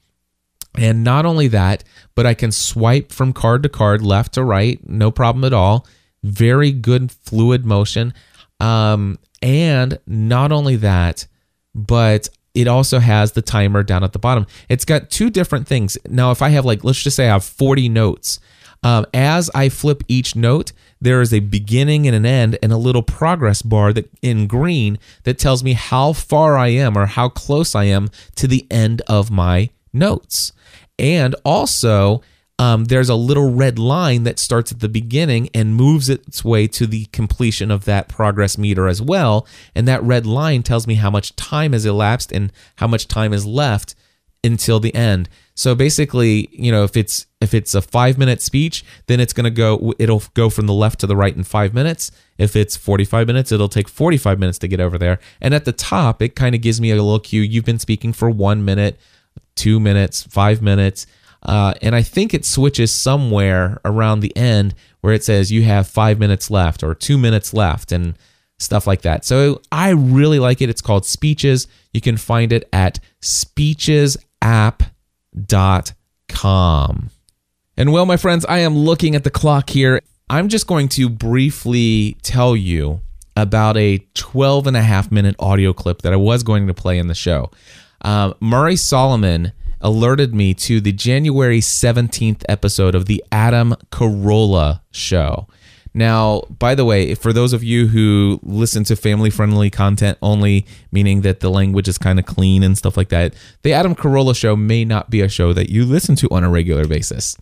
[0.76, 4.80] And not only that, but I can swipe from card to card, left to right,
[4.88, 5.88] no problem at all.
[6.24, 8.13] Very good fluid motion.
[8.59, 11.26] Um, and not only that,
[11.74, 14.47] but it also has the timer down at the bottom.
[14.68, 15.97] It's got two different things.
[16.09, 18.39] Now, if I have like, let's just say I have 40 notes,
[18.84, 22.78] um, as I flip each note, there is a beginning and an end and a
[22.78, 27.30] little progress bar that in green that tells me how far I am or how
[27.30, 30.51] close I am to the end of my notes.
[30.99, 32.21] And also,
[32.59, 36.67] um, there's a little red line that starts at the beginning and moves its way
[36.69, 39.45] to the completion of that progress meter as well.
[39.75, 43.32] And that red line tells me how much time has elapsed and how much time
[43.32, 43.93] is left
[44.43, 45.30] until the end.
[45.58, 49.43] So basically, you know, if it's if it's a five minute speech, then it's going
[49.45, 49.91] to go.
[49.97, 52.12] It'll go from the left to the right in five minutes.
[52.38, 55.18] If it's forty five minutes, it'll take forty five minutes to get over there.
[55.41, 57.41] And at the top, it kind of gives me a little cue.
[57.41, 58.99] You've been speaking for one minute,
[59.55, 61.08] two minutes, five minutes.
[61.41, 65.88] Uh, and I think it switches somewhere around the end where it says you have
[65.88, 68.16] five minutes left or two minutes left and
[68.60, 69.26] stuff like that.
[69.26, 70.70] So I really like it.
[70.70, 71.68] It's called Speeches.
[71.93, 74.91] You can find it at speechesapp.com.
[77.78, 80.02] And well, my friends, I am looking at the clock here.
[80.30, 83.02] I'm just going to briefly tell you
[83.36, 86.98] about a 12 and a half minute audio clip that I was going to play
[86.98, 87.52] in the show.
[88.02, 95.48] Uh, Murray Solomon alerted me to the January 17th episode of the Adam Carolla show.
[95.98, 100.68] Now, by the way, for those of you who listen to family friendly content only,
[100.91, 103.34] meaning that the language is kind of clean and stuff like that,
[103.64, 106.52] the Adam Carolla show may not be a show that you listen to on a
[106.52, 107.36] regular basis.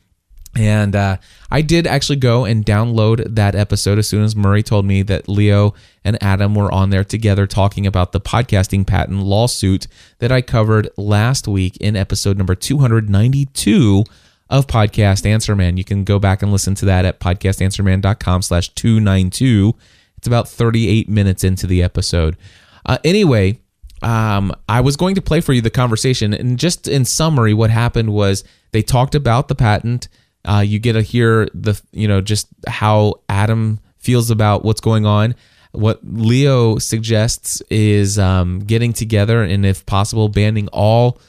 [0.56, 1.18] And uh,
[1.52, 5.28] I did actually go and download that episode as soon as Murray told me that
[5.28, 5.74] Leo
[6.06, 9.88] and Adam were on there together talking about the podcasting patent lawsuit
[10.20, 14.06] that I covered last week in episode number 292
[14.50, 15.78] of Podcast Answer Man.
[15.78, 19.74] You can go back and listen to that at podcastanswerman.com slash 292.
[20.18, 22.38] It's about 38 minutes into the episode.
[22.86, 23.60] Uh, anyway,
[24.02, 26.34] um, I was going to play for you the conversation.
[26.34, 30.08] And just in summary, what happened was they talked about the patent–
[30.46, 35.06] uh, you get to hear the you know just how Adam feels about what's going
[35.06, 35.36] on.
[35.72, 41.20] What Leo suggests is um, getting together and, if possible, banning all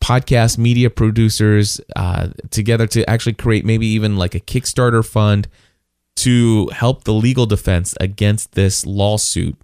[0.00, 5.48] podcast media producers uh, together to actually create maybe even like a Kickstarter fund
[6.16, 9.56] to help the legal defense against this lawsuit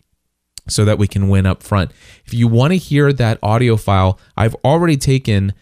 [0.68, 1.90] so that we can win up front.
[2.24, 5.52] If you want to hear that audio file, I've already taken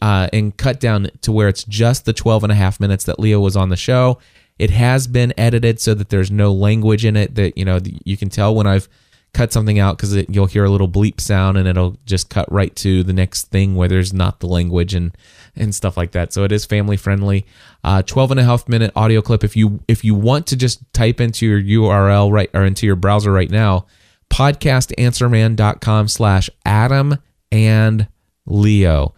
[0.00, 3.18] uh, and cut down to where it's just the 12 and a half minutes that
[3.18, 4.18] Leo was on the show.
[4.58, 8.16] It has been edited so that there's no language in it that, you know, you
[8.16, 8.88] can tell when I've
[9.34, 12.74] cut something out because you'll hear a little bleep sound and it'll just cut right
[12.76, 15.16] to the next thing where there's not the language and
[15.56, 16.32] and stuff like that.
[16.32, 17.46] So it is family friendly.
[17.84, 19.44] Uh 12 and a half minute audio clip.
[19.44, 22.96] If you if you want to just type into your url right or into your
[22.96, 23.86] browser right now
[24.30, 27.18] podcastanswerman.com slash adam
[27.50, 28.08] and
[28.46, 29.14] leo.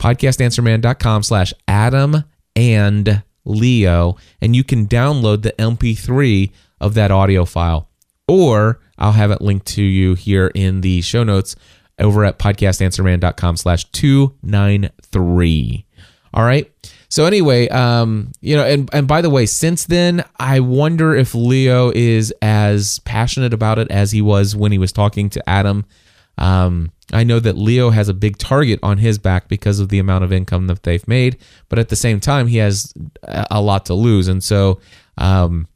[0.00, 2.24] Podcastanswerman.com slash Adam
[2.56, 6.50] and Leo, and you can download the MP3
[6.80, 7.89] of that audio file.
[8.30, 11.56] Or I'll have it linked to you here in the show notes
[11.98, 15.84] over at podcastanswerman.com slash 293.
[16.32, 16.70] All right.
[17.08, 21.34] So anyway, um, you know, and, and by the way, since then, I wonder if
[21.34, 25.84] Leo is as passionate about it as he was when he was talking to Adam.
[26.38, 29.98] Um, I know that Leo has a big target on his back because of the
[29.98, 33.86] amount of income that they've made, but at the same time, he has a lot
[33.86, 34.28] to lose.
[34.28, 34.78] And so,
[35.18, 35.66] um,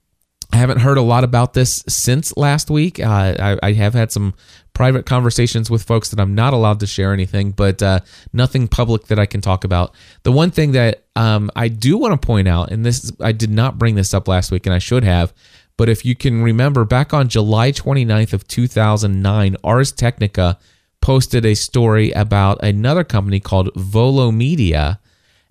[0.54, 3.00] I haven't heard a lot about this since last week.
[3.00, 4.34] Uh, I, I, have had some
[4.72, 8.00] private conversations with folks that I'm not allowed to share anything, but uh,
[8.32, 9.96] nothing public that I can talk about.
[10.22, 13.50] The one thing that um, I do want to point out, and this I did
[13.50, 15.34] not bring this up last week, and I should have,
[15.76, 20.56] but if you can remember, back on July 29th of 2009, Ars Technica
[21.00, 25.00] posted a story about another company called Volo Media,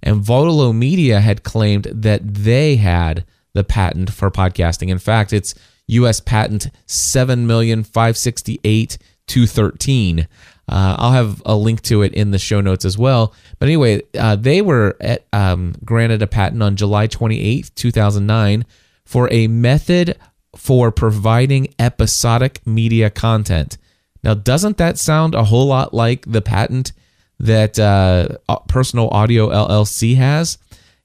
[0.02, 4.90] and Volo Media had claimed that they had the patent for podcasting.
[4.90, 5.56] In fact, it's
[5.88, 6.20] U.S.
[6.20, 8.98] patent seven million five sixty eight
[9.28, 10.28] two thirteen.
[10.68, 13.34] Uh, I'll have a link to it in the show notes as well.
[13.60, 18.66] But anyway, uh, they were at, um, granted a patent on July 28th, 2009,
[19.04, 20.18] for a method
[20.56, 23.78] for providing episodic media content.
[24.24, 26.94] Now, doesn't that sound a whole lot like the patent
[27.40, 28.30] that uh,
[28.70, 30.58] Personal Audio LLC has?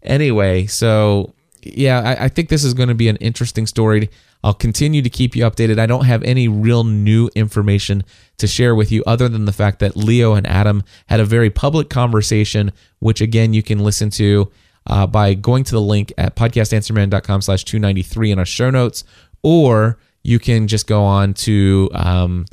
[0.04, 1.34] Anyway, so
[1.76, 4.10] yeah, I, I think this is going to be an interesting story.
[4.44, 5.78] I'll continue to keep you updated.
[5.78, 8.04] I don't have any real new information
[8.38, 11.50] to share with you other than the fact that Leo and Adam had a very
[11.50, 14.50] public conversation, which again you can listen to
[14.86, 19.04] uh, by going to the link at podcastanswerman.com slash 293 in our show notes,
[19.42, 22.46] or you can just go on to um,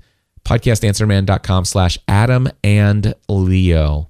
[0.43, 4.09] podcastanswerman.com slash Adam and Leo.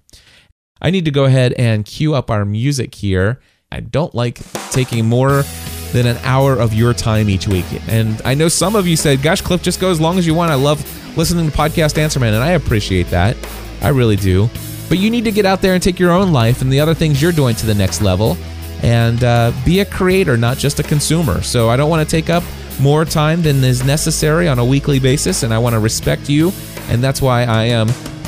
[0.82, 3.40] I need to go ahead and cue up our music here.
[3.76, 4.40] I don't like
[4.72, 5.44] taking more
[5.92, 7.66] than an hour of your time each week.
[7.90, 10.34] And I know some of you said, gosh, Cliff, just go as long as you
[10.34, 10.50] want.
[10.50, 10.80] I love
[11.18, 13.36] listening to Podcast Answer Man, and I appreciate that.
[13.82, 14.50] I really do.
[14.88, 16.94] But you need to get out there and take your own life and the other
[16.94, 18.38] things you're doing to the next level
[18.82, 21.42] and uh, be a creator, not just a consumer.
[21.42, 22.44] So I don't want to take up
[22.80, 26.54] more time than is necessary on a weekly basis, and I want to respect you,
[26.88, 27.88] and that's why I am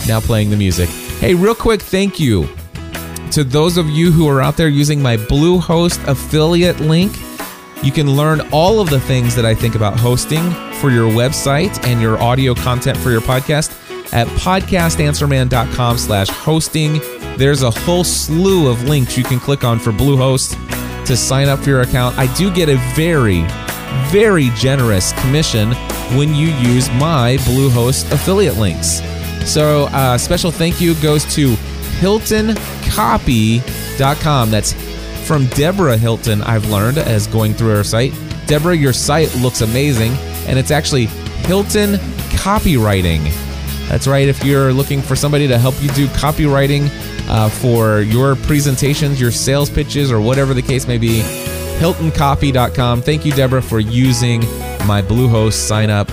[0.09, 0.89] now playing the music.
[1.19, 2.49] Hey, real quick, thank you
[3.32, 7.17] to those of you who are out there using my Bluehost affiliate link,
[7.84, 11.84] you can learn all of the things that I think about hosting for your website
[11.86, 13.71] and your audio content for your podcast
[14.13, 16.99] at podcastanswerman.com slash hosting.
[17.38, 20.55] There's a whole slew of links you can click on for Bluehost
[21.05, 22.17] to sign up for your account.
[22.17, 23.45] I do get a very,
[24.09, 25.73] very generous commission
[26.15, 29.01] when you use my Bluehost affiliate links.
[29.45, 31.55] So, uh, special thank you goes to
[31.99, 34.51] HiltonCopy.com.
[34.51, 34.73] That's
[35.27, 38.13] from Deborah Hilton, I've learned as going through her site.
[38.45, 40.13] Deborah, your site looks amazing,
[40.47, 41.07] and it's actually
[41.45, 41.95] Hilton
[42.37, 43.23] Copywriting.
[43.89, 46.89] That's right, if you're looking for somebody to help you do copywriting
[47.29, 51.19] uh, for your presentations, your sales pitches, or whatever the case may be,
[51.79, 53.01] HiltonCopy.com.
[53.01, 54.41] Thank you, Deborah, for using
[54.85, 56.09] my Bluehost sign up.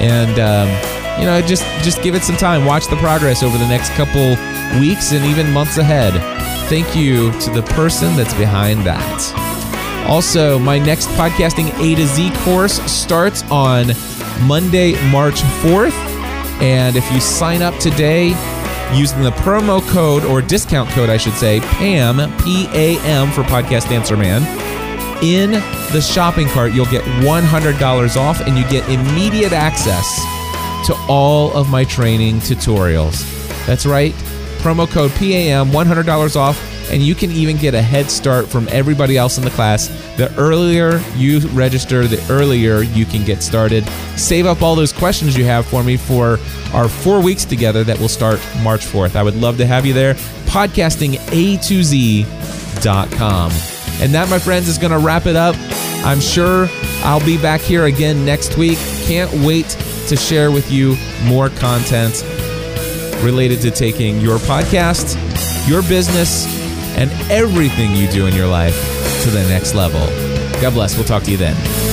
[0.00, 0.68] And, um,
[1.20, 2.64] you know, just just give it some time.
[2.64, 4.36] Watch the progress over the next couple
[4.80, 6.12] weeks and even months ahead.
[6.68, 10.04] Thank you to the person that's behind that.
[10.08, 13.86] Also, my next podcasting A to Z course starts on
[14.42, 15.92] Monday, March 4th.
[16.60, 18.28] And if you sign up today
[18.94, 23.42] using the promo code or discount code, I should say, PAM, P A M for
[23.42, 24.42] Podcast Answer Man,
[25.22, 25.50] in
[25.92, 30.20] the shopping cart, you'll get $100 off and you get immediate access
[30.86, 33.26] to all of my training tutorials.
[33.66, 34.12] That's right,
[34.60, 39.16] promo code PAM, $100 off, and you can even get a head start from everybody
[39.16, 39.88] else in the class.
[40.18, 43.86] The earlier you register, the earlier you can get started.
[44.16, 46.40] Save up all those questions you have for me for
[46.74, 49.14] our four weeks together that will start March 4th.
[49.14, 50.14] I would love to have you there.
[50.46, 53.52] Podcasting A to Z.com.
[54.00, 55.54] And that, my friends, is going to wrap it up.
[56.04, 56.66] I'm sure
[57.04, 58.78] I'll be back here again next week.
[59.04, 59.68] Can't wait
[60.08, 60.96] to share with you
[61.26, 62.24] more content
[63.22, 65.16] related to taking your podcast,
[65.68, 66.44] your business,
[66.98, 68.97] and everything you do in your life
[69.28, 70.06] to the next level.
[70.60, 70.96] God bless.
[70.96, 71.87] We'll talk to you then.